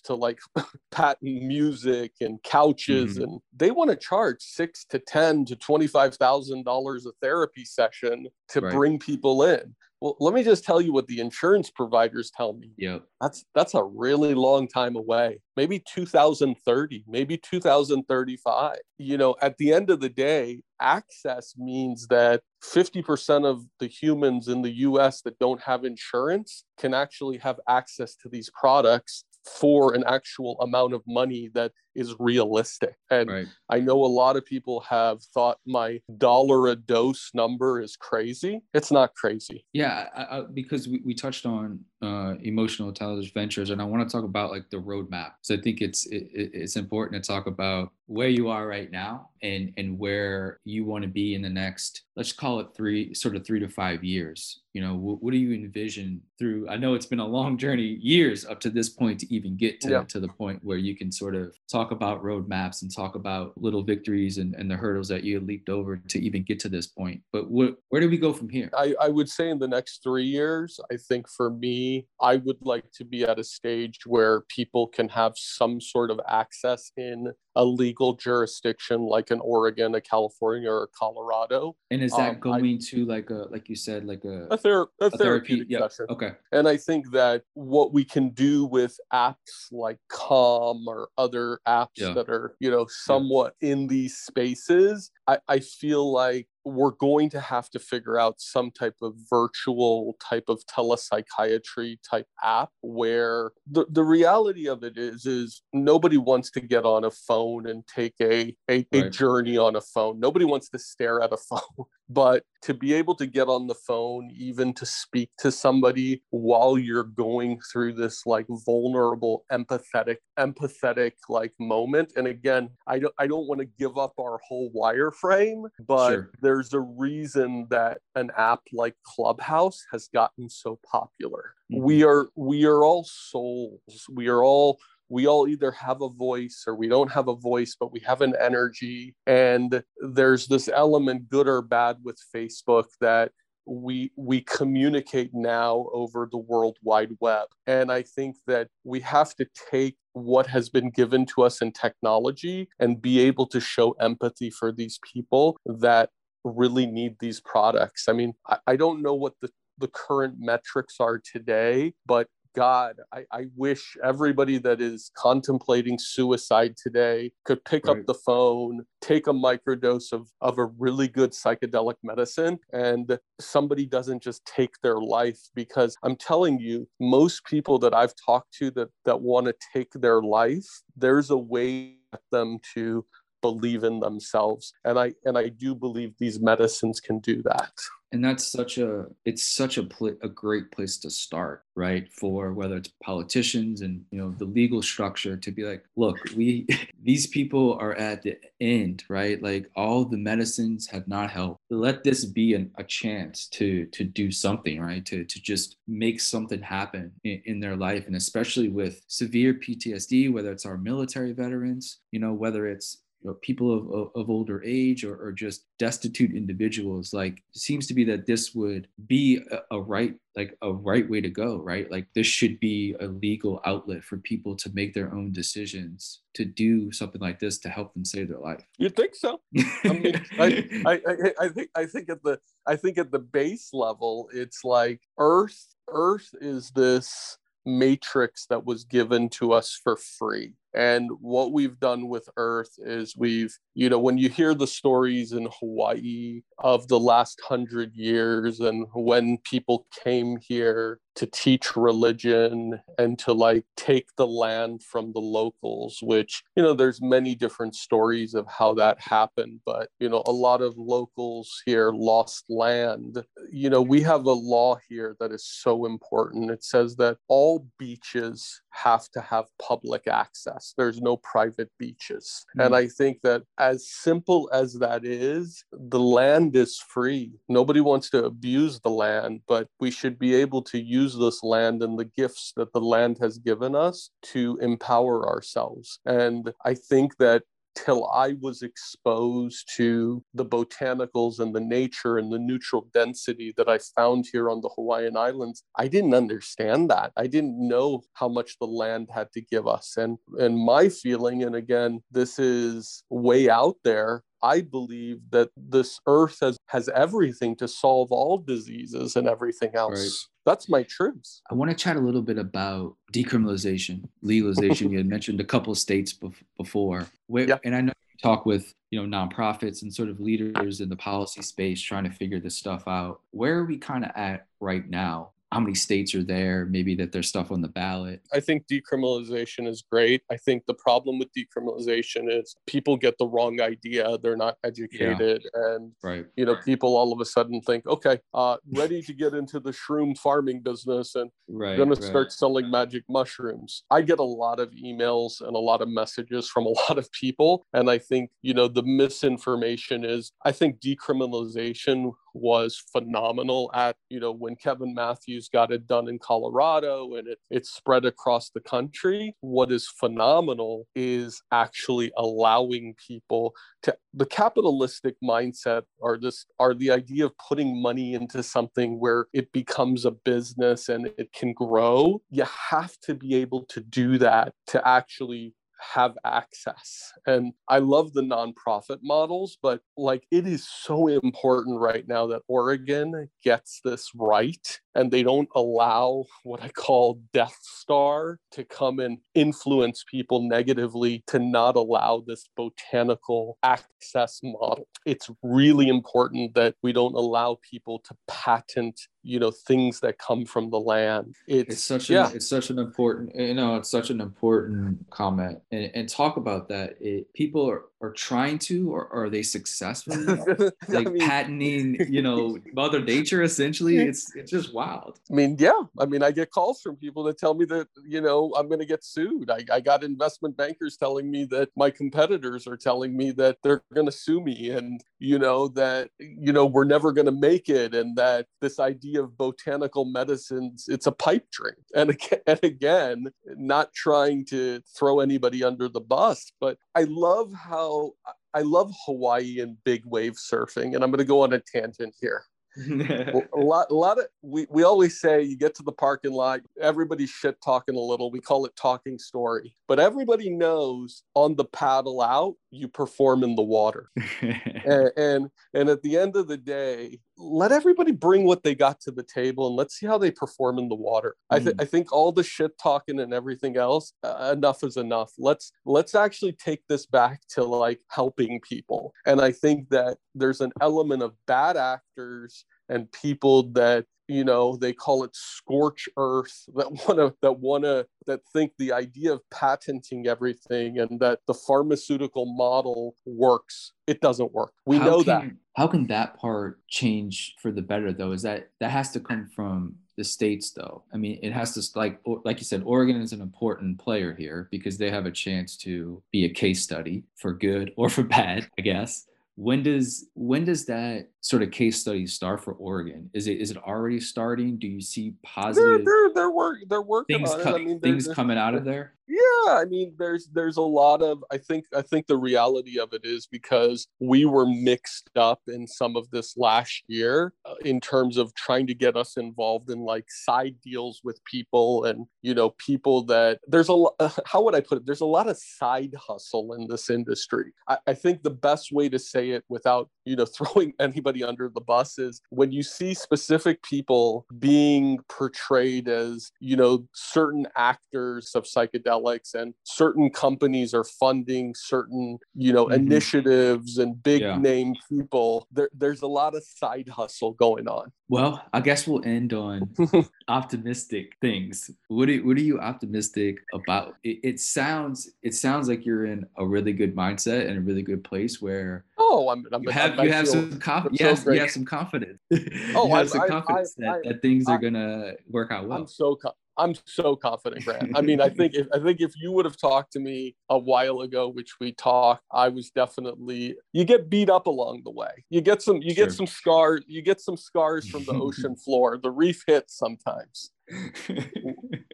to 0.01 0.15
like 0.15 0.39
patent 0.91 1.43
music 1.43 2.13
and 2.21 2.41
couches 2.43 3.15
mm-hmm. 3.15 3.23
and 3.23 3.41
they 3.55 3.71
want 3.71 3.89
to 3.89 3.95
charge 3.95 4.41
six 4.41 4.85
to 4.85 4.99
ten 4.99 5.45
to 5.45 5.55
twenty 5.55 5.87
five 5.87 6.15
thousand 6.15 6.63
dollars 6.63 7.05
a 7.05 7.11
therapy 7.21 7.65
session 7.65 8.27
to 8.49 8.61
right. 8.61 8.73
bring 8.73 8.99
people 8.99 9.43
in 9.43 9.75
well 10.01 10.15
let 10.19 10.33
me 10.33 10.43
just 10.43 10.63
tell 10.63 10.81
you 10.81 10.93
what 10.93 11.07
the 11.07 11.19
insurance 11.19 11.69
providers 11.69 12.31
tell 12.35 12.53
me 12.53 12.71
yeah 12.77 12.99
that's 13.21 13.45
that's 13.55 13.73
a 13.73 13.83
really 13.83 14.33
long 14.33 14.67
time 14.67 14.95
away 14.95 15.39
maybe 15.55 15.81
2030 15.93 17.03
maybe 17.07 17.37
2035 17.37 18.77
you 18.97 19.17
know 19.17 19.35
at 19.41 19.57
the 19.57 19.73
end 19.73 19.89
of 19.89 19.99
the 19.99 20.09
day 20.09 20.61
access 20.81 21.55
means 21.57 22.07
that 22.07 22.41
50% 22.63 23.45
of 23.45 23.63
the 23.79 23.87
humans 23.87 24.47
in 24.47 24.61
the 24.61 24.77
US 24.77 25.21
that 25.21 25.39
don't 25.39 25.61
have 25.61 25.85
insurance 25.85 26.65
can 26.77 26.93
actually 26.93 27.37
have 27.37 27.59
access 27.67 28.15
to 28.15 28.29
these 28.29 28.49
products 28.59 29.23
for 29.45 29.93
an 29.93 30.03
actual 30.07 30.59
amount 30.61 30.93
of 30.93 31.01
money 31.07 31.49
that 31.53 31.71
is 31.95 32.15
realistic. 32.19 32.95
And 33.09 33.29
right. 33.29 33.47
I 33.69 33.79
know 33.79 34.03
a 34.03 34.07
lot 34.07 34.35
of 34.35 34.45
people 34.45 34.81
have 34.81 35.23
thought 35.33 35.59
my 35.65 36.01
dollar 36.17 36.67
a 36.67 36.75
dose 36.75 37.31
number 37.33 37.79
is 37.81 37.95
crazy. 37.95 38.61
It's 38.73 38.91
not 38.91 39.15
crazy. 39.15 39.65
Yeah, 39.73 40.09
I, 40.15 40.39
I, 40.39 40.43
because 40.53 40.87
we, 40.87 41.01
we 41.05 41.13
touched 41.13 41.45
on 41.45 41.79
uh, 42.05 42.35
emotional 42.41 42.89
intelligence 42.89 43.31
ventures, 43.31 43.69
and 43.69 43.81
I 43.81 43.85
want 43.85 44.07
to 44.07 44.11
talk 44.11 44.23
about 44.23 44.51
like 44.51 44.69
the 44.69 44.77
roadmap. 44.77 45.33
So 45.41 45.55
I 45.55 45.61
think 45.61 45.81
it's 45.81 46.05
it, 46.07 46.29
it's 46.33 46.75
important 46.75 47.23
to 47.23 47.27
talk 47.27 47.47
about 47.47 47.91
where 48.07 48.29
you 48.29 48.49
are 48.49 48.67
right 48.67 48.91
now 48.91 49.29
and 49.41 49.73
and 49.77 49.97
where 49.97 50.59
you 50.63 50.85
want 50.85 51.01
to 51.01 51.07
be 51.07 51.33
in 51.33 51.41
the 51.41 51.49
next 51.49 52.03
let's 52.15 52.31
call 52.31 52.59
it 52.59 52.67
three 52.75 53.13
sort 53.13 53.35
of 53.35 53.45
three 53.45 53.59
to 53.59 53.67
five 53.67 54.03
years 54.03 54.61
you 54.73 54.81
know 54.81 54.93
what, 54.93 55.23
what 55.23 55.31
do 55.31 55.37
you 55.37 55.53
envision 55.53 56.21
through 56.37 56.67
i 56.69 56.77
know 56.77 56.93
it's 56.93 57.05
been 57.07 57.19
a 57.19 57.25
long 57.25 57.57
journey 57.57 57.97
years 58.01 58.45
up 58.45 58.59
to 58.59 58.69
this 58.69 58.89
point 58.89 59.19
to 59.19 59.33
even 59.33 59.57
get 59.57 59.81
to, 59.81 59.89
yeah. 59.89 60.03
to 60.03 60.19
the 60.19 60.27
point 60.27 60.63
where 60.63 60.77
you 60.77 60.95
can 60.95 61.11
sort 61.11 61.35
of 61.35 61.57
talk 61.71 61.91
about 61.91 62.23
roadmaps 62.23 62.83
and 62.83 62.93
talk 62.93 63.15
about 63.15 63.53
little 63.59 63.81
victories 63.81 64.37
and, 64.37 64.53
and 64.55 64.69
the 64.69 64.75
hurdles 64.75 65.07
that 65.07 65.23
you 65.23 65.39
leaped 65.39 65.69
over 65.69 65.97
to 65.97 66.19
even 66.19 66.43
get 66.43 66.59
to 66.59 66.69
this 66.69 66.87
point 66.87 67.21
but 67.31 67.49
what, 67.49 67.75
where 67.89 68.01
do 68.01 68.09
we 68.09 68.17
go 68.17 68.33
from 68.33 68.49
here 68.49 68.69
I, 68.77 68.93
I 69.01 69.09
would 69.09 69.29
say 69.29 69.49
in 69.49 69.57
the 69.57 69.67
next 69.67 70.03
three 70.03 70.25
years 70.25 70.79
i 70.91 70.97
think 70.97 71.27
for 71.27 71.49
me 71.49 71.94
i 72.21 72.35
would 72.37 72.57
like 72.61 72.85
to 72.93 73.05
be 73.05 73.23
at 73.23 73.39
a 73.39 73.43
stage 73.43 73.99
where 74.05 74.41
people 74.57 74.87
can 74.87 75.09
have 75.09 75.33
some 75.35 75.79
sort 75.81 76.11
of 76.11 76.19
access 76.27 76.91
in 76.97 77.27
a 77.55 77.63
legal 77.63 78.15
jurisdiction 78.15 79.01
like 79.01 79.31
an 79.31 79.39
Oregon, 79.41 79.95
a 79.95 80.01
California, 80.01 80.69
or 80.69 80.83
a 80.83 80.87
Colorado. 80.87 81.75
And 81.91 82.03
is 82.03 82.11
that 82.13 82.35
um, 82.35 82.39
going 82.39 82.75
I, 82.75 82.85
to 82.89 83.05
like 83.05 83.29
a 83.29 83.47
like 83.49 83.69
you 83.69 83.75
said 83.75 84.05
like 84.05 84.23
a 84.25 84.47
a, 84.51 84.57
ther- 84.57 84.87
a, 85.01 85.05
a 85.05 85.09
therapeutic 85.11 85.69
therapy, 85.69 85.89
session? 85.89 86.05
Okay. 86.09 86.31
And 86.51 86.67
I 86.67 86.77
think 86.77 87.11
that 87.11 87.43
what 87.53 87.93
we 87.93 88.03
can 88.03 88.29
do 88.29 88.65
with 88.65 88.97
apps 89.13 89.71
like 89.71 89.97
Calm 90.09 90.85
or 90.87 91.09
other 91.17 91.59
apps 91.67 91.87
yeah. 91.97 92.13
that 92.13 92.29
are 92.29 92.55
you 92.59 92.71
know 92.71 92.87
somewhat 92.89 93.53
yeah. 93.61 93.71
in 93.71 93.87
these 93.87 94.17
spaces, 94.17 95.11
I, 95.27 95.39
I 95.47 95.59
feel 95.59 96.11
like 96.11 96.47
we're 96.65 96.91
going 96.91 97.29
to 97.29 97.39
have 97.39 97.69
to 97.69 97.79
figure 97.79 98.19
out 98.19 98.41
some 98.41 98.71
type 98.71 98.95
of 99.01 99.13
virtual 99.29 100.17
type 100.27 100.45
of 100.47 100.63
telepsychiatry 100.65 101.97
type 102.09 102.25
app 102.43 102.69
where 102.81 103.51
the, 103.69 103.85
the 103.89 104.03
reality 104.03 104.67
of 104.67 104.83
it 104.83 104.97
is 104.97 105.25
is 105.27 105.61
nobody 105.73 106.17
wants 106.17 106.49
to 106.51 106.59
get 106.59 106.83
on 106.83 107.03
a 107.03 107.11
phone 107.11 107.44
and 107.65 107.85
take 107.87 108.13
a, 108.21 108.55
a, 108.69 108.77
right. 108.77 108.87
a 108.93 109.09
journey 109.09 109.57
on 109.57 109.75
a 109.75 109.81
phone 109.81 110.19
nobody 110.19 110.45
wants 110.45 110.69
to 110.69 110.79
stare 110.79 111.21
at 111.21 111.33
a 111.33 111.37
phone 111.37 111.85
but 112.09 112.43
to 112.61 112.73
be 112.73 112.93
able 112.93 113.15
to 113.15 113.25
get 113.25 113.47
on 113.47 113.67
the 113.67 113.75
phone 113.75 114.29
even 114.35 114.73
to 114.73 114.85
speak 114.85 115.29
to 115.39 115.51
somebody 115.51 116.21
while 116.29 116.77
you're 116.77 117.03
going 117.03 117.59
through 117.71 117.93
this 117.93 118.25
like 118.25 118.45
vulnerable 118.65 119.43
empathetic 119.51 120.17
empathetic 120.37 121.13
like 121.29 121.51
moment 121.59 122.11
and 122.15 122.27
again 122.27 122.69
i 122.87 122.99
don't 122.99 123.13
i 123.17 123.25
don't 123.25 123.47
want 123.47 123.59
to 123.59 123.67
give 123.79 123.97
up 123.97 124.13
our 124.19 124.39
whole 124.47 124.71
wireframe 124.75 125.63
but 125.87 126.09
sure. 126.09 126.31
there's 126.41 126.73
a 126.73 126.79
reason 126.79 127.65
that 127.69 127.99
an 128.15 128.29
app 128.37 128.61
like 128.73 128.95
clubhouse 129.03 129.83
has 129.91 130.07
gotten 130.13 130.49
so 130.49 130.79
popular 130.85 131.53
mm-hmm. 131.71 131.83
we 131.83 132.03
are 132.03 132.27
we 132.35 132.65
are 132.65 132.83
all 132.83 133.03
souls 133.03 134.05
we 134.13 134.27
are 134.27 134.43
all 134.43 134.77
we 135.09 135.27
all 135.27 135.47
either 135.47 135.71
have 135.71 136.01
a 136.01 136.09
voice 136.09 136.63
or 136.67 136.75
we 136.75 136.87
don't 136.87 137.11
have 137.11 137.27
a 137.27 137.35
voice, 137.35 137.75
but 137.79 137.91
we 137.91 137.99
have 138.01 138.21
an 138.21 138.33
energy. 138.39 139.15
And 139.27 139.83
there's 139.99 140.47
this 140.47 140.67
element, 140.67 141.29
good 141.29 141.47
or 141.47 141.61
bad, 141.61 141.97
with 142.03 142.17
Facebook 142.33 142.85
that 143.01 143.31
we 143.67 144.11
we 144.15 144.41
communicate 144.41 145.31
now 145.33 145.87
over 145.91 146.27
the 146.31 146.37
world 146.37 146.77
wide 146.83 147.09
web 147.19 147.47
and 147.65 147.91
i 147.91 147.99
think 147.99 148.35
that 148.45 148.67
we 148.83 148.99
have 148.99 149.33
to 149.33 149.47
take 149.71 149.97
what 150.13 150.45
has 150.45 150.69
been 150.69 150.91
given 150.91 151.25
to 151.25 151.41
us 151.41 151.63
in 151.63 151.71
technology 151.71 152.69
and 152.79 153.01
be 153.01 153.19
able 153.19 153.47
to 153.47 153.59
show 153.59 153.93
empathy 153.93 154.51
for 154.51 154.71
these 154.71 154.99
people 155.11 155.57
that 155.65 156.11
really 156.43 156.85
need 156.85 157.15
these 157.19 157.41
products 157.41 158.07
i 158.07 158.13
mean 158.13 158.33
i, 158.47 158.59
I 158.67 158.75
don't 158.75 159.01
know 159.01 159.15
what 159.15 159.33
the 159.41 159.49
the 159.77 159.87
current 159.87 160.35
metrics 160.39 160.95
are 160.99 161.19
today, 161.19 161.93
but 162.05 162.27
God, 162.55 162.95
I, 163.13 163.25
I, 163.31 163.45
wish 163.55 163.97
everybody 164.03 164.57
that 164.59 164.81
is 164.81 165.11
contemplating 165.15 165.99
suicide 165.99 166.75
today 166.77 167.31
could 167.43 167.63
pick 167.65 167.85
right. 167.85 167.97
up 167.97 168.05
the 168.05 168.13
phone, 168.13 168.85
take 169.01 169.27
a 169.27 169.33
microdose 169.33 170.13
of, 170.13 170.29
of 170.41 170.57
a 170.57 170.65
really 170.65 171.07
good 171.07 171.31
psychedelic 171.31 171.95
medicine, 172.03 172.59
and 172.71 173.19
somebody 173.39 173.85
doesn't 173.85 174.23
just 174.23 174.45
take 174.45 174.75
their 174.81 174.99
life. 174.99 175.39
Because 175.53 175.97
I'm 176.03 176.15
telling 176.15 176.59
you, 176.59 176.87
most 176.99 177.45
people 177.45 177.77
that 177.79 177.93
I've 177.93 178.13
talked 178.25 178.53
to 178.59 178.71
that, 178.71 178.89
that 179.03 179.21
want 179.21 179.47
to 179.47 179.55
take 179.73 179.91
their 179.93 180.21
life, 180.21 180.65
there's 180.95 181.29
a 181.29 181.37
way 181.37 181.95
for 182.11 182.19
them 182.31 182.59
to 182.73 183.05
believe 183.45 183.83
in 183.83 183.99
themselves. 183.99 184.73
And 184.83 184.97
I 184.97 185.13
and 185.25 185.37
I 185.37 185.49
do 185.49 185.75
believe 185.75 186.13
these 186.17 186.39
medicines 186.39 186.99
can 186.99 187.19
do 187.19 187.43
that. 187.43 187.73
And 188.11 188.23
that's 188.23 188.47
such 188.47 188.77
a 188.77 189.05
it's 189.25 189.43
such 189.61 189.77
a 189.77 189.83
pl- 189.83 190.21
a 190.23 190.29
great 190.29 190.71
place 190.71 190.97
to 190.99 191.09
start 191.09 191.63
right? 191.77 192.07
For 192.13 192.53
whether 192.53 192.77
it's 192.77 192.91
politicians 193.03 193.81
and 193.81 194.05
you 194.09 194.17
know 194.17 194.33
the 194.37 194.45
legal 194.45 194.81
structure 194.81 195.35
to 195.35 195.51
be 195.51 195.63
like 195.63 195.83
look 195.97 196.17
we 196.35 196.65
these 197.03 197.27
people 197.27 197.77
are 197.81 197.93
at 197.95 198.23
the 198.23 198.37
end 198.61 199.03
right? 199.09 199.43
Like 199.43 199.69
all 199.75 200.05
the 200.05 200.23
medicines 200.31 200.87
have 200.87 201.07
not 201.07 201.29
helped. 201.29 201.59
Let 201.69 202.03
this 202.03 202.23
be 202.23 202.53
an, 202.53 202.71
a 202.77 202.83
chance 202.83 203.47
to 203.57 203.85
to 203.87 204.03
do 204.05 204.31
something 204.31 204.79
right? 204.79 205.05
To 205.11 205.25
to 205.25 205.41
just 205.41 205.75
make 205.87 206.21
something 206.21 206.61
happen 206.61 207.11
in, 207.23 207.41
in 207.45 207.59
their 207.59 207.75
life. 207.75 208.07
And 208.07 208.15
especially 208.15 208.69
with 208.69 209.03
severe 209.07 209.53
ptsd 209.53 210.31
whether 210.31 210.51
it's 210.51 210.65
our 210.65 210.77
military 210.77 211.33
veterans 211.33 211.99
you 212.11 212.19
know 212.19 212.33
whether 212.33 212.67
it's 212.67 212.97
you 213.25 213.31
know, 213.31 213.37
people 213.41 213.73
of, 213.73 213.89
of, 213.91 214.11
of 214.15 214.29
older 214.29 214.63
age 214.63 215.03
or, 215.03 215.15
or, 215.15 215.31
just 215.31 215.65
destitute 215.79 216.35
individuals 216.35 217.11
like 217.11 217.39
it 217.53 217.59
seems 217.59 217.87
to 217.87 217.95
be 217.95 218.03
that 218.03 218.27
this 218.27 218.53
would 218.53 218.87
be 219.07 219.41
a, 219.51 219.75
a, 219.75 219.81
right 219.81 220.15
like 220.35 220.55
a 220.61 220.71
right 220.71 221.09
way 221.09 221.19
to 221.19 221.29
go 221.29 221.57
right? 221.57 221.89
Like 221.89 222.07
this 222.13 222.27
should 222.27 222.59
be 222.59 222.95
a 222.99 223.07
legal 223.07 223.61
outlet 223.65 224.03
for 224.03 224.17
people 224.17 224.55
to 224.57 224.69
make 224.73 224.93
their 224.93 225.13
own 225.13 225.31
decisions 225.33 226.21
to 226.35 226.45
do 226.45 226.91
something 226.91 227.19
like 227.19 227.39
this 227.39 227.57
to 227.59 227.69
help 227.69 227.93
them 227.93 228.05
save 228.05 228.29
their 228.29 228.39
life. 228.39 228.63
You 228.77 228.89
think 228.89 229.15
so? 229.15 229.41
I 229.83 229.89
mean 229.89 230.21
I, 230.39 230.81
I, 230.85 231.01
I, 231.09 231.33
I 231.41 231.47
think 231.49 231.69
i 231.75 231.85
think 231.85 232.09
at 232.09 232.21
the 232.23 232.39
i 232.67 232.75
think 232.75 232.99
at 232.99 233.11
the 233.11 233.19
base 233.19 233.69
level 233.73 234.29
it's 234.33 234.63
like 234.63 235.01
earth 235.17 235.75
earth 235.87 236.29
is 236.39 236.71
this 236.71 237.37
matrix 237.65 238.45
that 238.45 238.65
was 238.65 238.83
given 238.83 239.27
to 239.29 239.51
us 239.51 239.79
for 239.83 239.97
free 239.97 240.53
and 240.75 241.09
what 241.21 241.53
we've 241.53 241.79
done 241.79 242.09
with 242.09 242.27
Earth 242.37 242.71
is 242.77 243.15
we've, 243.17 243.57
you 243.73 243.89
know, 243.89 243.99
when 243.99 244.17
you 244.17 244.29
hear 244.29 244.53
the 244.53 244.67
stories 244.67 245.31
in 245.31 245.47
Hawaii 245.59 246.41
of 246.59 246.87
the 246.87 246.99
last 246.99 247.41
hundred 247.47 247.95
years 247.95 248.59
and 248.59 248.85
when 248.93 249.37
people 249.39 249.87
came 250.03 250.37
here 250.37 250.99
to 251.15 251.25
teach 251.27 251.77
religion 251.77 252.79
and 252.97 253.17
to 253.17 253.31
like 253.31 253.63
take 253.77 254.07
the 254.17 254.27
land 254.27 254.83
from 254.83 255.13
the 255.13 255.19
locals 255.19 255.99
which 256.03 256.43
you 256.57 256.63
know 256.63 256.73
there's 256.73 257.01
many 257.01 257.33
different 257.33 257.73
stories 257.73 258.33
of 258.33 258.45
how 258.49 258.73
that 258.73 258.99
happened 258.99 259.61
but 259.65 259.87
you 259.99 260.09
know 260.09 260.21
a 260.25 260.31
lot 260.31 260.61
of 260.61 260.77
locals 260.77 261.61
here 261.65 261.93
lost 261.93 262.45
land. 262.49 263.23
You 263.51 263.69
know 263.69 263.81
we 263.81 264.01
have 264.01 264.25
a 264.25 264.31
law 264.31 264.77
here 264.89 265.15
that 265.19 265.31
is 265.31 265.45
so 265.45 265.85
important. 265.85 266.51
It 266.51 266.63
says 266.63 266.95
that 266.97 267.17
all 267.27 267.67
beaches 267.79 268.61
have 268.71 269.09
to 269.11 269.21
have 269.21 269.45
public 269.61 270.07
access 270.07 270.64
there's 270.77 271.01
no 271.01 271.17
private 271.17 271.69
beaches 271.77 272.45
mm-hmm. 272.49 272.65
and 272.65 272.75
i 272.75 272.87
think 272.87 273.19
that 273.21 273.43
as 273.57 273.87
simple 273.89 274.49
as 274.53 274.73
that 274.73 275.05
is 275.05 275.63
the 275.71 275.99
land 275.99 276.55
is 276.55 276.77
free 276.77 277.31
nobody 277.49 277.81
wants 277.81 278.09
to 278.09 278.25
abuse 278.25 278.79
the 278.81 278.89
land 278.89 279.41
but 279.47 279.67
we 279.79 279.91
should 279.91 280.17
be 280.17 280.33
able 280.33 280.61
to 280.61 280.81
use 280.81 281.17
this 281.17 281.43
land 281.43 281.81
and 281.83 281.97
the 281.97 282.05
gifts 282.05 282.53
that 282.55 282.71
the 282.73 282.81
land 282.81 283.17
has 283.19 283.37
given 283.37 283.75
us 283.75 284.09
to 284.21 284.57
empower 284.61 285.27
ourselves. 285.27 285.99
And 286.05 286.51
I 286.63 286.73
think 286.73 287.17
that 287.17 287.43
till 287.75 288.07
I 288.07 288.35
was 288.41 288.61
exposed 288.61 289.69
to 289.75 290.23
the 290.33 290.45
botanicals 290.45 291.39
and 291.39 291.53
the 291.53 291.59
nature 291.59 292.17
and 292.17 292.31
the 292.31 292.39
neutral 292.39 292.87
density 292.93 293.53
that 293.57 293.69
I 293.69 293.79
found 293.95 294.25
here 294.31 294.49
on 294.49 294.61
the 294.61 294.69
Hawaiian 294.75 295.17
Islands, 295.17 295.63
I 295.77 295.87
didn't 295.87 296.13
understand 296.13 296.89
that. 296.89 297.11
I 297.17 297.27
didn't 297.27 297.55
know 297.67 298.01
how 298.13 298.27
much 298.27 298.57
the 298.59 298.67
land 298.67 299.09
had 299.13 299.31
to 299.33 299.41
give 299.41 299.67
us. 299.67 299.95
And 299.97 300.17
and 300.39 300.57
my 300.57 300.89
feeling, 300.89 301.43
and 301.43 301.55
again, 301.55 302.01
this 302.11 302.39
is 302.39 303.03
way 303.09 303.49
out 303.49 303.75
there, 303.83 304.23
I 304.41 304.61
believe 304.61 305.19
that 305.31 305.49
this 305.57 305.99
earth 306.07 306.37
has, 306.41 306.57
has 306.67 306.89
everything 306.89 307.55
to 307.57 307.67
solve 307.67 308.11
all 308.11 308.37
diseases 308.37 309.15
and 309.15 309.27
everything 309.27 309.71
else. 309.75 309.99
Right. 309.99 310.51
That's 310.51 310.69
my 310.69 310.83
truth. 310.83 311.41
I 311.49 311.55
want 311.55 311.71
to 311.71 311.77
chat 311.77 311.95
a 311.95 311.99
little 311.99 312.21
bit 312.21 312.37
about 312.37 312.95
decriminalization, 313.11 314.07
legalization. 314.21 314.91
you 314.91 314.97
had 314.97 315.07
mentioned 315.07 315.41
a 315.41 315.45
couple 315.45 315.71
of 315.71 315.79
states 315.79 316.13
bef- 316.13 316.35
before, 316.57 317.07
Where, 317.27 317.47
yeah. 317.47 317.57
and 317.63 317.75
I 317.75 317.81
know 317.81 317.93
you 318.11 318.17
talk 318.21 318.45
with 318.45 318.71
you 318.91 319.05
know 319.05 319.17
nonprofits 319.17 319.81
and 319.81 319.93
sort 319.93 320.09
of 320.09 320.19
leaders 320.19 320.81
in 320.81 320.89
the 320.89 320.95
policy 320.95 321.41
space 321.41 321.81
trying 321.81 322.03
to 322.03 322.11
figure 322.11 322.39
this 322.39 322.55
stuff 322.55 322.87
out. 322.87 323.21
Where 323.31 323.57
are 323.57 323.65
we 323.65 323.77
kind 323.77 324.05
of 324.05 324.11
at 324.15 324.45
right 324.59 324.87
now 324.87 325.31
how 325.51 325.59
many 325.59 325.75
states 325.75 326.13
are 326.15 326.23
there, 326.23 326.65
maybe 326.65 326.95
that 326.95 327.11
there's 327.11 327.29
stuff 327.29 327.51
on 327.51 327.61
the 327.61 327.67
ballot. 327.67 328.21
I 328.33 328.39
think 328.39 328.65
decriminalization 328.67 329.67
is 329.67 329.83
great. 329.89 330.21
I 330.31 330.37
think 330.37 330.63
the 330.65 330.73
problem 330.73 331.19
with 331.19 331.29
decriminalization 331.37 332.29
is 332.29 332.55
people 332.67 332.97
get 332.97 333.17
the 333.19 333.27
wrong 333.27 333.61
idea. 333.61 334.17
They're 334.21 334.35
not 334.35 334.55
educated. 334.63 335.43
Yeah. 335.53 335.75
And, 335.75 335.91
right. 336.03 336.25
you 336.35 336.45
know, 336.45 336.57
people 336.65 336.97
all 336.97 337.13
of 337.13 337.21
a 337.21 337.25
sudden 337.25 337.61
think, 337.61 337.85
okay, 337.85 338.19
uh, 338.33 338.57
ready 338.73 339.01
to 339.03 339.13
get 339.13 339.33
into 339.33 339.59
the 339.59 339.71
shroom 339.71 340.17
farming 340.17 340.61
business 340.61 341.15
and 341.15 341.29
right, 341.47 341.77
going 341.77 341.89
right. 341.89 342.01
to 342.01 342.05
start 342.05 342.31
selling 342.31 342.69
magic 342.69 343.03
mushrooms. 343.07 343.83
I 343.91 344.01
get 344.01 344.19
a 344.19 344.23
lot 344.23 344.59
of 344.59 344.71
emails 344.71 345.41
and 345.41 345.55
a 345.55 345.59
lot 345.59 345.81
of 345.81 345.89
messages 345.89 346.49
from 346.49 346.65
a 346.65 346.69
lot 346.89 346.97
of 346.97 347.09
people. 347.11 347.65
And 347.73 347.89
I 347.89 347.99
think, 347.99 348.31
you 348.41 348.53
know, 348.53 348.67
the 348.67 348.83
misinformation 348.83 350.03
is 350.03 350.31
I 350.43 350.51
think 350.51 350.79
decriminalization 350.81 352.11
was 352.35 352.83
phenomenal 352.91 353.71
at, 353.73 353.95
you 354.09 354.19
know, 354.19 354.31
when 354.31 354.55
Kevin 354.55 354.93
Matthews 354.93 355.49
got 355.51 355.71
it 355.71 355.87
done 355.87 356.09
in 356.09 356.19
Colorado 356.19 357.15
and 357.15 357.27
it, 357.27 357.39
it 357.49 357.65
spread 357.65 358.05
across 358.05 358.49
the 358.49 358.59
country. 358.59 359.33
What 359.39 359.71
is 359.71 359.87
phenomenal 359.87 360.85
is 360.95 361.41
actually 361.51 362.11
allowing 362.17 362.95
people 363.07 363.53
to 363.83 363.95
the 364.13 364.25
capitalistic 364.25 365.15
mindset 365.23 365.83
or 365.99 366.17
this 366.17 366.45
are 366.59 366.73
the 366.73 366.91
idea 366.91 367.25
of 367.25 367.31
putting 367.37 367.81
money 367.81 368.13
into 368.13 368.43
something 368.43 368.99
where 368.99 369.27
it 369.33 369.51
becomes 369.53 370.05
a 370.05 370.11
business 370.11 370.89
and 370.89 371.07
it 371.17 371.31
can 371.31 371.53
grow. 371.53 372.21
You 372.29 372.45
have 372.69 372.97
to 373.03 373.15
be 373.15 373.35
able 373.35 373.63
to 373.69 373.79
do 373.79 374.17
that 374.17 374.53
to 374.67 374.85
actually 374.85 375.53
have 375.79 376.17
access. 376.23 377.11
And 377.25 377.53
I 377.69 377.79
love 377.79 378.13
the 378.13 378.21
nonprofit 378.21 378.99
models, 379.01 379.57
but 379.61 379.81
like 379.97 380.25
it 380.31 380.47
is 380.47 380.67
so 380.67 381.07
important 381.07 381.79
right 381.79 382.07
now 382.07 382.27
that 382.27 382.43
Oregon 382.47 383.29
gets 383.43 383.81
this 383.83 384.11
right 384.15 384.79
and 384.95 385.11
they 385.11 385.23
don't 385.23 385.49
allow 385.55 386.25
what 386.43 386.63
I 386.63 386.69
call 386.69 387.21
Death 387.33 387.57
Star 387.61 388.39
to 388.51 388.63
come 388.63 388.99
and 388.99 389.19
influence 389.33 390.03
people 390.09 390.41
negatively 390.41 391.23
to 391.27 391.39
not 391.39 391.75
allow 391.75 392.23
this 392.25 392.49
botanical 392.55 393.57
access 393.61 394.39
model. 394.43 394.87
It's 395.05 395.29
really 395.43 395.89
important 395.89 396.55
that 396.55 396.75
we 396.81 396.93
don't 396.93 397.15
allow 397.15 397.59
people 397.69 397.99
to 397.99 398.15
patent 398.27 399.07
you 399.25 399.39
know 399.39 399.51
things 399.51 399.99
that 400.01 400.19
come 400.19 400.45
from 400.45 400.69
the 400.69 400.79
land. 400.79 401.35
It's, 401.47 401.73
it's 401.73 401.83
such 401.83 402.09
yeah. 402.09 402.29
it's 402.33 402.47
such 402.47 402.69
an 402.69 402.77
important 402.77 403.35
you 403.35 403.55
know 403.55 403.75
it's 403.75 403.89
such 403.89 404.11
an 404.11 404.21
important 404.21 405.09
comment. 405.09 405.59
And, 405.71 405.91
and 405.95 406.07
talk 406.07 406.37
about 406.37 406.69
that. 406.69 406.95
It, 407.01 407.33
people 407.33 407.67
are 407.69 407.85
are 408.01 408.11
trying 408.11 408.59
to 408.59 408.93
or, 408.93 409.11
are 409.11 409.29
they 409.29 409.41
successful? 409.41 410.15
Like 410.87 411.07
mean, 411.07 411.19
patenting 411.19 412.13
you 412.13 412.21
know 412.21 412.57
mother 412.73 413.01
nature 413.01 413.41
essentially? 413.41 413.97
It's 413.97 414.33
it's 414.35 414.51
just 414.51 414.73
wild. 414.85 415.19
I 415.29 415.33
mean 415.33 415.55
yeah 415.59 415.81
i 415.99 416.05
mean 416.05 416.23
i 416.23 416.31
get 416.31 416.51
calls 416.51 416.81
from 416.81 416.95
people 416.95 417.23
that 417.23 417.37
tell 417.37 417.53
me 417.53 417.65
that 417.65 417.87
you 418.07 418.21
know 418.21 418.53
i'm 418.57 418.67
going 418.67 418.79
to 418.79 418.85
get 418.85 419.03
sued. 419.03 419.49
I, 419.49 419.65
I 419.71 419.79
got 419.79 420.03
investment 420.03 420.57
bankers 420.57 420.97
telling 420.97 421.29
me 421.29 421.45
that 421.45 421.69
my 421.75 421.89
competitors 421.89 422.67
are 422.67 422.77
telling 422.77 423.15
me 423.15 423.31
that 423.31 423.57
they're 423.63 423.83
going 423.93 424.05
to 424.05 424.11
sue 424.11 424.41
me 424.41 424.69
and 424.71 425.01
you 425.19 425.39
know 425.39 425.67
that 425.69 426.09
you 426.19 426.51
know 426.53 426.65
we're 426.65 426.83
never 426.85 427.11
going 427.11 427.25
to 427.25 427.31
make 427.31 427.69
it 427.69 427.93
and 427.93 428.15
that 428.17 428.47
this 428.61 428.79
idea 428.79 429.23
of 429.23 429.37
botanical 429.37 430.05
medicines 430.05 430.85
it's 430.87 431.07
a 431.07 431.11
pipe 431.11 431.49
dream. 431.51 431.75
And 431.95 432.09
again, 432.15 432.39
and 432.47 432.59
again 432.63 433.25
not 433.55 433.93
trying 433.93 434.45
to 434.45 434.81
throw 434.97 435.19
anybody 435.19 435.63
under 435.63 435.89
the 435.89 436.01
bus 436.01 436.51
but 436.59 436.77
i 436.95 437.03
love 437.03 437.51
how 437.53 438.11
I 438.53 438.61
love 438.61 438.93
Hawaii 439.05 439.59
and 439.59 439.75
big 439.83 440.03
wave 440.05 440.35
surfing, 440.35 440.95
and 440.95 441.03
I'm 441.03 441.11
going 441.11 441.17
to 441.17 441.25
go 441.25 441.41
on 441.41 441.51
a 441.51 441.59
tangent 441.59 442.15
here. 442.21 442.45
a 442.89 443.43
lot, 443.55 443.87
a 443.89 443.93
lot 443.93 444.19
of 444.19 444.25
we, 444.41 444.67
we 444.69 444.83
always 444.83 445.19
say 445.19 445.41
you 445.41 445.57
get 445.57 445.75
to 445.75 445.83
the 445.83 445.91
parking 445.91 446.33
lot, 446.33 446.61
everybody's 446.81 447.29
shit 447.29 447.57
talking 447.63 447.95
a 447.95 447.99
little. 447.99 448.31
We 448.31 448.41
call 448.41 448.65
it 448.65 448.75
talking 448.75 449.17
story, 449.17 449.75
but 449.87 449.99
everybody 449.99 450.49
knows 450.49 451.23
on 451.35 451.55
the 451.55 451.65
paddle 451.65 452.21
out, 452.21 452.55
you 452.75 452.87
perform 452.87 453.43
in 453.43 453.55
the 453.55 453.63
water, 453.63 454.09
and, 454.41 455.11
and 455.17 455.49
and 455.73 455.89
at 455.89 456.01
the 456.01 456.17
end 456.17 456.35
of 456.35 456.47
the 456.47 456.57
day, 456.57 457.19
let 457.37 457.71
everybody 457.71 458.11
bring 458.11 458.45
what 458.45 458.63
they 458.63 458.75
got 458.75 458.99
to 459.01 459.11
the 459.11 459.23
table 459.23 459.67
and 459.67 459.75
let's 459.75 459.95
see 459.95 460.05
how 460.05 460.17
they 460.17 460.31
perform 460.31 460.77
in 460.77 460.89
the 460.89 460.95
water. 460.95 461.35
Mm. 461.51 461.55
I, 461.55 461.59
th- 461.59 461.75
I 461.79 461.85
think 461.85 462.11
all 462.11 462.31
the 462.31 462.43
shit 462.43 462.77
talking 462.77 463.19
and 463.19 463.33
everything 463.33 463.77
else, 463.77 464.13
uh, 464.23 464.53
enough 464.55 464.83
is 464.83 464.97
enough. 464.97 465.31
Let's 465.37 465.71
let's 465.85 466.15
actually 466.15 466.53
take 466.53 466.83
this 466.87 467.05
back 467.05 467.41
to 467.49 467.63
like 467.63 468.01
helping 468.09 468.59
people, 468.61 469.13
and 469.25 469.41
I 469.41 469.51
think 469.51 469.89
that 469.89 470.17
there's 470.33 470.61
an 470.61 470.71
element 470.81 471.23
of 471.23 471.33
bad 471.47 471.77
actors 471.77 472.65
and 472.89 473.11
people 473.11 473.71
that 473.73 474.05
you 474.27 474.43
know 474.43 474.75
they 474.75 474.93
call 474.93 475.23
it 475.23 475.35
scorch 475.35 476.09
earth 476.17 476.65
that 476.75 476.91
want 476.91 477.17
to 477.17 477.33
that 477.41 477.59
want 477.59 477.83
to 477.83 478.05
that 478.27 478.41
think 478.53 478.71
the 478.77 478.91
idea 478.91 479.33
of 479.33 479.41
patenting 479.51 480.27
everything 480.27 480.99
and 480.99 481.19
that 481.19 481.39
the 481.47 481.53
pharmaceutical 481.53 482.45
model 482.45 483.15
works. 483.25 483.93
It 484.07 484.21
doesn't 484.21 484.51
work. 484.51 484.73
We 484.85 484.97
how 484.97 485.05
know 485.05 485.23
can, 485.23 485.25
that. 485.25 485.51
how 485.75 485.87
can 485.87 486.07
that 486.07 486.37
part 486.37 486.79
change 486.87 487.55
for 487.61 487.71
the 487.71 487.81
better 487.81 488.11
though? 488.13 488.31
Is 488.31 488.41
that 488.43 488.69
that 488.79 488.91
has 488.91 489.11
to 489.11 489.19
come 489.19 489.49
from 489.55 489.95
the 490.17 490.23
states 490.23 490.71
though. 490.71 491.03
I 491.13 491.17
mean 491.17 491.39
it 491.43 491.51
has 491.51 491.73
to 491.73 491.99
like 491.99 492.19
like 492.43 492.59
you 492.59 492.65
said 492.65 492.83
oregon 492.85 493.21
is 493.21 493.33
an 493.33 493.41
important 493.41 493.99
player 493.99 494.33
here 494.33 494.67
because 494.71 494.97
they 494.97 495.11
have 495.11 495.25
a 495.25 495.31
chance 495.31 495.75
to 495.77 496.21
be 496.31 496.45
a 496.45 496.49
case 496.49 496.81
study 496.81 497.25
for 497.35 497.53
good 497.53 497.91
or 497.97 498.09
for 498.09 498.23
bad 498.37 498.67
i 498.79 498.81
guess. 498.81 499.25
When 499.57 499.83
does 499.83 500.27
when 500.33 500.65
does 500.65 500.85
that 500.85 501.29
sort 501.45 501.61
of 501.61 501.69
case 501.69 502.01
studies 502.01 502.33
start 502.33 502.63
for 502.63 502.73
Oregon? 502.73 503.29
Is 503.31 503.47
it 503.47 503.61
is 503.61 503.69
it 503.69 503.77
already 503.77 504.19
starting? 504.19 504.79
Do 504.79 504.87
you 504.87 504.99
see 504.99 505.35
positive? 505.43 506.03
They're 506.03 506.03
they're, 506.03 506.33
they're, 506.33 506.51
work, 506.51 506.79
they're 506.89 507.03
working 507.03 507.37
things, 507.37 507.51
on 507.51 507.61
co- 507.61 507.75
it. 507.75 507.81
I 507.81 507.85
mean, 507.85 507.99
things 507.99 508.27
coming 508.27 508.57
out 508.57 508.73
of 508.73 508.83
there. 508.83 509.15
Yeah, 509.27 509.73
I 509.73 509.85
mean, 509.85 510.13
there's 510.19 510.47
there's 510.53 510.77
a 510.77 510.81
lot 510.81 511.23
of 511.23 511.43
I 511.51 511.57
think 511.57 511.85
I 511.95 512.03
think 512.03 512.27
the 512.27 512.37
reality 512.37 512.99
of 512.99 513.11
it 513.13 513.21
is 513.23 513.47
because 513.47 514.07
we 514.19 514.45
were 514.45 514.67
mixed 514.67 515.31
up 515.35 515.61
in 515.67 515.87
some 515.87 516.15
of 516.15 516.29
this 516.29 516.55
last 516.57 517.03
year 517.07 517.53
uh, 517.65 517.73
in 517.83 517.99
terms 517.99 518.37
of 518.37 518.53
trying 518.53 518.85
to 518.87 518.93
get 518.93 519.17
us 519.17 519.35
involved 519.37 519.89
in 519.89 519.99
like 519.99 520.25
side 520.29 520.75
deals 520.83 521.21
with 521.23 521.43
people 521.43 522.03
and 522.03 522.27
you 522.43 522.53
know 522.53 522.71
people 522.77 523.23
that 523.25 523.59
there's 523.67 523.89
a 523.89 524.03
uh, 524.19 524.29
how 524.45 524.63
would 524.63 524.75
I 524.75 524.81
put 524.81 524.99
it? 524.99 525.05
There's 525.07 525.21
a 525.21 525.25
lot 525.25 525.47
of 525.47 525.57
side 525.57 526.13
hustle 526.19 526.73
in 526.73 526.87
this 526.87 527.09
industry. 527.09 527.73
I, 527.87 527.97
I 528.05 528.13
think 528.13 528.43
the 528.43 528.51
best 528.51 528.91
way 528.91 529.09
to 529.09 529.17
say 529.17 529.49
it 529.49 529.63
without 529.69 530.09
you 530.25 530.35
know 530.35 530.45
throwing 530.57 530.93
anybody 530.99 531.34
under 531.43 531.69
the 531.69 531.81
bus 531.81 532.17
is 532.17 532.41
when 532.49 532.71
you 532.71 532.83
see 532.83 533.13
specific 533.13 533.81
people 533.83 534.45
being 534.59 535.19
portrayed 535.29 536.07
as 536.07 536.51
you 536.59 536.75
know 536.75 537.07
certain 537.13 537.67
actors 537.75 538.51
of 538.55 538.63
psychedelics 538.63 539.53
and 539.53 539.73
certain 539.83 540.29
companies 540.29 540.93
are 540.93 541.03
funding 541.03 541.73
certain 541.75 542.37
you 542.53 542.73
know 542.73 542.85
mm-hmm. 542.85 542.93
initiatives 542.93 543.97
and 543.97 544.21
big 544.23 544.41
yeah. 544.41 544.57
name 544.57 544.93
people 545.09 545.67
there, 545.71 545.89
there's 545.93 546.21
a 546.21 546.27
lot 546.27 546.55
of 546.55 546.63
side 546.63 547.07
hustle 547.09 547.51
going 547.53 547.87
on 547.87 548.11
well 548.29 548.63
i 548.73 548.79
guess 548.79 549.07
we'll 549.07 549.23
end 549.25 549.53
on 549.53 549.89
optimistic 550.47 551.33
things 551.41 551.91
what 552.07 552.29
are, 552.29 552.37
what 552.37 552.57
are 552.57 552.61
you 552.61 552.79
optimistic 552.79 553.57
about 553.73 554.15
it, 554.23 554.39
it 554.43 554.59
sounds 554.59 555.31
it 555.43 555.53
sounds 555.53 555.87
like 555.87 556.05
you're 556.05 556.25
in 556.25 556.45
a 556.57 556.65
really 556.65 556.93
good 556.93 557.15
mindset 557.15 557.67
and 557.67 557.77
a 557.77 557.81
really 557.81 558.03
good 558.03 558.23
place 558.23 558.61
where 558.61 559.05
oh 559.17 559.49
i'm, 559.49 559.65
I'm 559.71 559.83
you 559.83 559.89
have, 559.89 560.17
you 560.19 560.31
have 560.31 560.47
some 560.47 560.79
confidence 560.79 561.19
so 561.33 561.51
you 561.51 561.59
have 561.59 561.71
some 561.71 561.85
confidence 561.85 562.39
oh 562.95 563.07
you 563.07 563.15
have 563.15 563.25
I, 563.25 563.25
some 563.25 563.47
confidence 563.47 563.95
I, 563.99 564.03
I, 564.03 564.11
that, 564.11 564.23
that 564.25 564.41
things 564.41 564.67
are 564.67 564.77
gonna 564.77 565.33
work 565.49 565.71
out 565.71 565.87
well 565.87 565.99
i'm 565.99 566.07
so 566.07 566.37
I'm 566.77 566.93
so 567.05 567.35
confident, 567.35 567.85
Grant. 567.85 568.11
I 568.15 568.21
mean, 568.21 568.41
I 568.41 568.49
think 568.57 568.73
if 568.73 568.87
I 568.93 568.99
think 568.99 569.21
if 569.21 569.33
you 569.37 569.51
would 569.51 569.65
have 569.65 569.77
talked 569.77 570.13
to 570.13 570.19
me 570.19 570.55
a 570.69 570.77
while 570.77 571.21
ago, 571.21 571.47
which 571.47 571.79
we 571.79 571.93
talked, 571.93 572.43
I 572.51 572.69
was 572.69 572.89
definitely 572.89 573.75
you 573.93 574.03
get 574.03 574.29
beat 574.29 574.49
up 574.49 574.67
along 574.67 575.01
the 575.03 575.11
way. 575.11 575.45
You 575.49 575.61
get 575.61 575.81
some 575.81 576.01
you 576.01 576.13
sure. 576.13 576.25
get 576.25 576.33
some 576.33 576.47
scars, 576.47 577.03
you 577.07 577.21
get 577.21 577.39
some 577.39 577.57
scars 577.57 578.07
from 578.09 578.25
the 578.25 578.33
ocean 578.41 578.75
floor. 578.75 579.17
The 579.17 579.31
reef 579.31 579.63
hits 579.67 579.97
sometimes. 579.97 580.71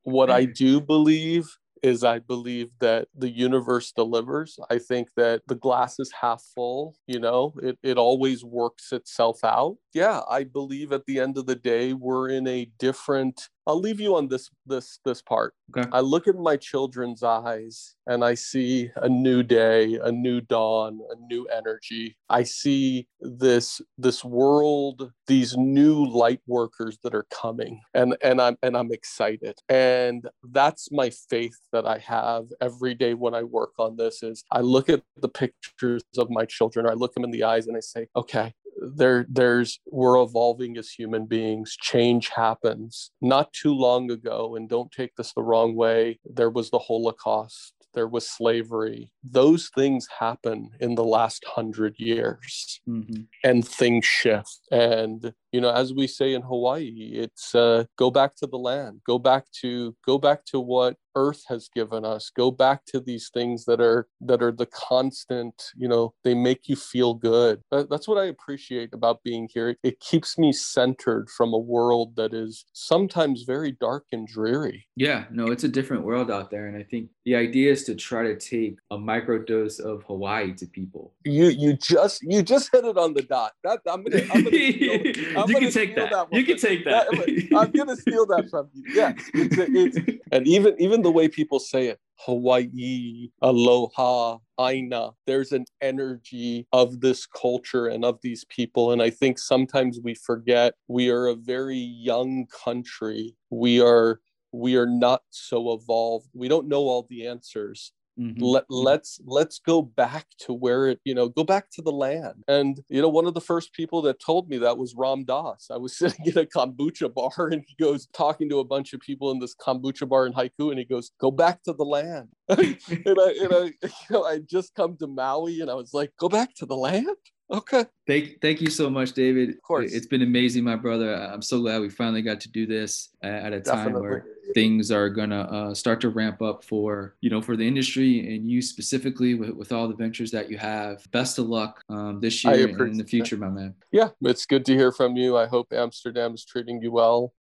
what 0.04 0.32
I 0.32 0.46
do 0.46 0.80
believe 0.80 1.46
is 1.84 2.04
I 2.04 2.20
believe 2.20 2.70
that 2.80 3.08
the 3.16 3.30
universe 3.30 3.92
delivers. 3.92 4.60
I 4.70 4.78
think 4.80 5.10
that 5.18 5.42
the 5.48 5.56
glass 5.56 6.00
is 6.00 6.12
half 6.22 6.44
full, 6.56 6.96
you 7.08 7.20
know, 7.20 7.54
it, 7.62 7.78
it 7.84 7.98
always 7.98 8.44
works 8.44 8.92
itself 8.92 9.44
out. 9.44 9.78
Yeah, 9.94 10.22
I 10.30 10.44
believe 10.44 10.92
at 10.92 11.06
the 11.06 11.20
end 11.20 11.38
of 11.38 11.46
the 11.48 11.56
day, 11.56 11.94
we're 11.94 12.30
in 12.30 12.48
a 12.48 12.66
different 12.80 13.50
I'll 13.68 13.80
leave 13.80 14.00
you 14.00 14.16
on 14.16 14.28
this 14.28 14.50
this 14.66 15.00
this 15.06 15.22
part. 15.22 15.54
Okay. 15.76 15.88
I 15.92 16.00
look 16.00 16.28
in 16.28 16.42
my 16.42 16.58
children's 16.58 17.24
eyes 17.24 17.96
and 18.08 18.24
I 18.26 18.34
see 18.34 18.90
a 18.96 19.08
new 19.08 19.44
day, 19.44 20.00
a 20.04 20.12
new 20.12 20.42
dawn, 20.42 21.00
a 21.10 21.16
new 21.32 21.46
energy. 21.46 22.18
I 22.30 22.44
see 22.44 23.08
this 23.20 23.82
this 23.98 24.24
world, 24.26 25.12
these 25.28 25.56
new 25.56 26.06
light 26.06 26.42
workers 26.48 26.98
that 27.04 27.14
are 27.14 27.28
coming. 27.32 27.82
And 27.94 28.18
and 28.24 28.42
I'm 28.42 28.58
and 28.64 28.76
I'm 28.76 28.92
excited. 28.92 29.60
And 29.70 30.28
that's 30.44 30.92
my 30.92 31.12
faith 31.12 31.60
that 31.72 31.86
I 31.86 32.00
have 32.00 32.46
every 32.62 32.96
day 32.96 33.14
when 33.14 33.36
I 33.36 33.44
work 33.44 33.74
on 33.78 33.96
this 33.98 34.24
is 34.24 34.44
I 34.52 34.62
look 34.62 34.90
at 34.90 35.04
the 35.18 35.30
pictures 35.30 36.04
of 36.18 36.30
my 36.30 36.46
children, 36.46 36.88
I 36.88 36.94
look 36.94 37.14
them 37.14 37.24
in 37.24 37.32
the 37.32 37.44
eyes 37.44 37.68
and 37.68 37.78
I 37.78 37.82
say, 37.82 38.08
okay, 38.16 38.54
there 38.82 39.26
there's 39.30 39.80
we're 39.86 40.22
evolving 40.22 40.78
as 40.78 40.90
human 40.90 41.26
beings. 41.26 41.78
Change 41.80 42.30
happens. 42.30 43.12
Not 43.22 43.54
too 43.54 43.74
long 43.74 44.12
ago 44.12 44.56
and 44.56 44.68
don't 44.68 44.92
take 44.92 45.16
this 45.16 45.34
the 45.34 45.44
wrong 45.44 45.76
way 45.76 46.20
there 46.26 46.50
was 46.50 46.70
the 46.70 46.80
holocaust 46.80 47.74
there 47.94 48.08
was 48.08 48.28
slavery. 48.28 49.12
Those 49.24 49.70
things 49.76 50.08
happen 50.20 50.70
in 50.80 50.96
the 50.96 51.04
last 51.04 51.44
hundred 51.46 51.96
years. 51.98 52.80
Mm-hmm. 52.88 53.24
and 53.44 53.68
things 53.68 54.06
shift. 54.06 54.60
And 54.72 55.34
you 55.52 55.62
know 55.62 55.72
as 55.72 55.94
we 55.94 56.08
say 56.08 56.34
in 56.34 56.42
hawaii 56.42 57.12
it's 57.14 57.54
uh, 57.56 57.84
go 57.98 58.10
back 58.10 58.36
to 58.36 58.48
the 58.48 58.58
land 58.58 59.02
go 59.06 59.20
back 59.20 59.46
to 59.52 59.96
go 60.06 60.18
back 60.18 60.46
to 60.46 60.60
what 60.60 60.96
earth 61.16 61.44
has 61.48 61.70
given 61.74 62.06
us 62.06 62.32
go 62.36 62.52
back 62.52 62.86
to 62.86 63.00
these 63.00 63.30
things 63.34 63.66
that 63.66 63.82
are 63.82 64.08
that 64.20 64.42
are 64.42 64.52
the 64.52 64.66
constant 64.68 65.72
you 65.76 65.88
know 65.88 66.14
they 66.24 66.34
make 66.34 66.68
you 66.70 66.76
feel 66.76 67.14
good. 67.14 67.62
That's 67.72 68.08
what 68.08 68.18
i 68.18 68.26
appreciate 68.26 68.94
about 68.94 69.24
being 69.24 69.50
here. 69.54 69.76
It 69.84 70.00
keeps 70.00 70.38
me 70.38 70.52
centered 70.52 71.30
from 71.30 71.54
a 71.54 71.58
world 71.58 72.16
that 72.16 72.34
is 72.34 72.66
sometimes 72.74 73.44
very 73.44 73.72
dark 73.74 74.06
and 74.12 74.28
dreary. 74.28 74.86
Yeah 74.96 75.26
no 75.32 75.48
it's 75.48 75.64
a 75.64 75.68
different 75.68 76.04
world 76.04 76.32
out 76.32 76.52
there 76.52 76.68
and 76.68 76.78
i 76.78 76.84
think 76.84 77.10
the 77.26 77.36
idea 77.36 77.72
is 77.72 77.84
to 77.86 77.96
try 77.96 78.24
to 78.24 78.36
take 78.38 78.78
a 78.92 78.98
microdose 78.98 79.80
of 79.80 80.04
hawaii 80.04 80.54
to 80.54 80.66
people. 80.66 81.14
You 81.26 81.48
you 81.48 81.74
just 81.74 82.22
you 82.24 82.42
just 82.42 82.70
hit 82.72 82.86
it 82.86 82.98
on 82.98 83.14
the 83.14 83.24
dot. 83.24 83.54
That 83.64 83.80
i'm 83.88 84.04
gonna, 84.04 84.24
I'm 84.34 84.44
gonna 84.44 85.38
I'm 85.44 85.50
you 85.50 85.60
can 85.60 85.72
take 85.72 85.96
that. 85.96 86.12
that 86.12 86.28
you 86.32 86.44
can 86.44 86.58
take 86.58 86.86
that. 86.86 87.08
I'm 87.56 87.72
gonna 87.72 87.96
steal 87.96 88.26
that 88.28 88.50
from 88.50 88.70
you. 88.74 88.84
Yeah, 88.94 89.14
it's, 89.34 89.58
it's, 89.58 90.22
and 90.32 90.48
even 90.48 90.76
even 90.80 91.02
the 91.02 91.12
way 91.12 91.28
people 91.28 91.60
say 91.60 91.88
it, 91.88 92.00
Hawaii, 92.16 93.30
aloha, 93.42 94.38
aina. 94.60 95.12
There's 95.26 95.52
an 95.52 95.66
energy 95.82 96.68
of 96.74 97.02
this 97.02 97.26
culture 97.26 97.88
and 97.88 98.04
of 98.06 98.20
these 98.22 98.46
people, 98.46 98.92
and 98.92 99.02
I 99.02 99.10
think 99.10 99.40
sometimes 99.40 100.00
we 100.04 100.14
forget 100.14 100.74
we 100.88 101.10
are 101.10 101.28
a 101.28 101.36
very 101.36 101.78
young 101.78 102.48
country. 102.48 103.36
We 103.50 103.82
are 103.82 104.20
we 104.52 104.76
are 104.76 104.88
not 104.88 105.22
so 105.30 105.74
evolved. 105.74 106.30
We 106.34 106.48
don't 106.48 106.68
know 106.68 106.82
all 106.82 107.08
the 107.10 107.28
answers 107.28 107.94
Mm-hmm. 108.20 108.44
Let, 108.44 108.66
let's 108.70 109.22
let's 109.26 109.60
go 109.60 109.82
back 109.82 110.26
to 110.40 110.54
where 110.54 110.88
it 110.88 111.00
you 111.06 111.16
know 111.16 111.30
go 111.30 111.46
back 111.46 111.72
to 111.72 111.82
the 111.82 111.94
land 111.94 112.44
and 112.48 112.78
you 112.90 113.02
know 113.02 113.08
one 113.08 113.26
of 113.26 113.34
the 113.34 113.42
first 113.42 113.74
people 113.74 114.02
that 114.02 114.20
told 114.20 114.50
me 114.50 114.58
that 114.58 114.78
was 114.78 114.94
Ram 114.98 115.24
Dass 115.24 115.70
I 115.72 115.78
was 115.78 115.98
sitting 115.98 116.26
in 116.26 116.38
a 116.38 116.46
kombucha 116.46 117.14
bar 117.14 117.48
and 117.48 117.64
he 117.66 117.76
goes 117.82 118.08
talking 118.08 118.50
to 118.50 118.60
a 118.60 118.66
bunch 118.66 118.92
of 118.92 119.00
people 119.00 119.32
in 119.32 119.40
this 119.40 119.56
kombucha 119.56 120.08
bar 120.10 120.26
in 120.26 120.34
haiku 120.34 120.72
and 120.72 120.78
he 120.78 120.84
goes 120.84 121.12
go 121.22 121.32
back 121.32 121.64
to 121.64 121.74
the 121.74 121.86
land 121.86 122.28
and 122.50 122.78
I 122.90 123.36
and 123.42 123.54
I 123.54 123.74
you 123.84 123.90
know 124.10 124.26
I 124.26 124.40
just 124.40 124.76
come 124.76 124.98
to 124.98 125.08
Maui 125.08 125.62
and 125.62 125.72
I 125.72 125.76
was 125.76 125.94
like 125.94 126.12
go 126.20 126.28
back 126.28 126.54
to 126.56 126.66
the 126.66 126.76
land 126.78 127.08
Okay. 127.52 127.86
Thank, 128.08 128.40
thank 128.42 128.62
you 128.62 128.70
so 128.70 128.90
much, 128.90 129.12
David. 129.12 129.50
Of 129.50 129.62
course. 129.62 129.92
It's 129.92 130.06
been 130.06 130.22
amazing, 130.22 130.64
my 130.64 130.78
brother. 130.78 131.14
I'm 131.14 131.42
so 131.42 131.60
glad 131.60 131.82
we 131.82 131.90
finally 131.90 132.22
got 132.22 132.40
to 132.42 132.50
do 132.50 132.66
this 132.66 133.10
at 133.22 133.52
a 133.52 133.60
time 133.60 133.78
Definitely. 133.78 134.02
where 134.02 134.26
things 134.54 134.92
are 134.92 135.10
gonna 135.10 135.42
uh, 135.42 135.74
start 135.74 136.02
to 136.02 136.10
ramp 136.10 136.42
up 136.42 136.64
for 136.64 137.16
you 137.22 137.30
know 137.30 137.42
for 137.42 137.56
the 137.56 137.68
industry 137.68 138.36
and 138.36 138.50
you 138.50 138.62
specifically 138.62 139.36
with, 139.36 139.52
with 139.52 139.72
all 139.72 139.88
the 139.88 139.96
ventures 139.96 140.32
that 140.32 140.50
you 140.50 140.58
have. 140.58 141.06
Best 141.12 141.38
of 141.38 141.48
luck 141.48 141.84
um, 141.90 142.20
this 142.20 142.44
year 142.44 142.68
and 142.68 142.82
in 142.82 142.98
the 142.98 143.04
future, 143.04 143.36
that. 143.36 143.46
my 143.46 143.50
man. 143.50 143.76
Yeah, 143.92 144.10
it's 144.22 144.46
good 144.46 144.66
to 144.66 144.74
hear 144.74 144.92
from 144.92 145.16
you. 145.18 145.38
I 145.38 145.46
hope 145.46 145.74
Amsterdam 145.74 146.34
is 146.34 146.46
treating 146.46 146.82
you 146.82 146.92
well. 146.92 147.30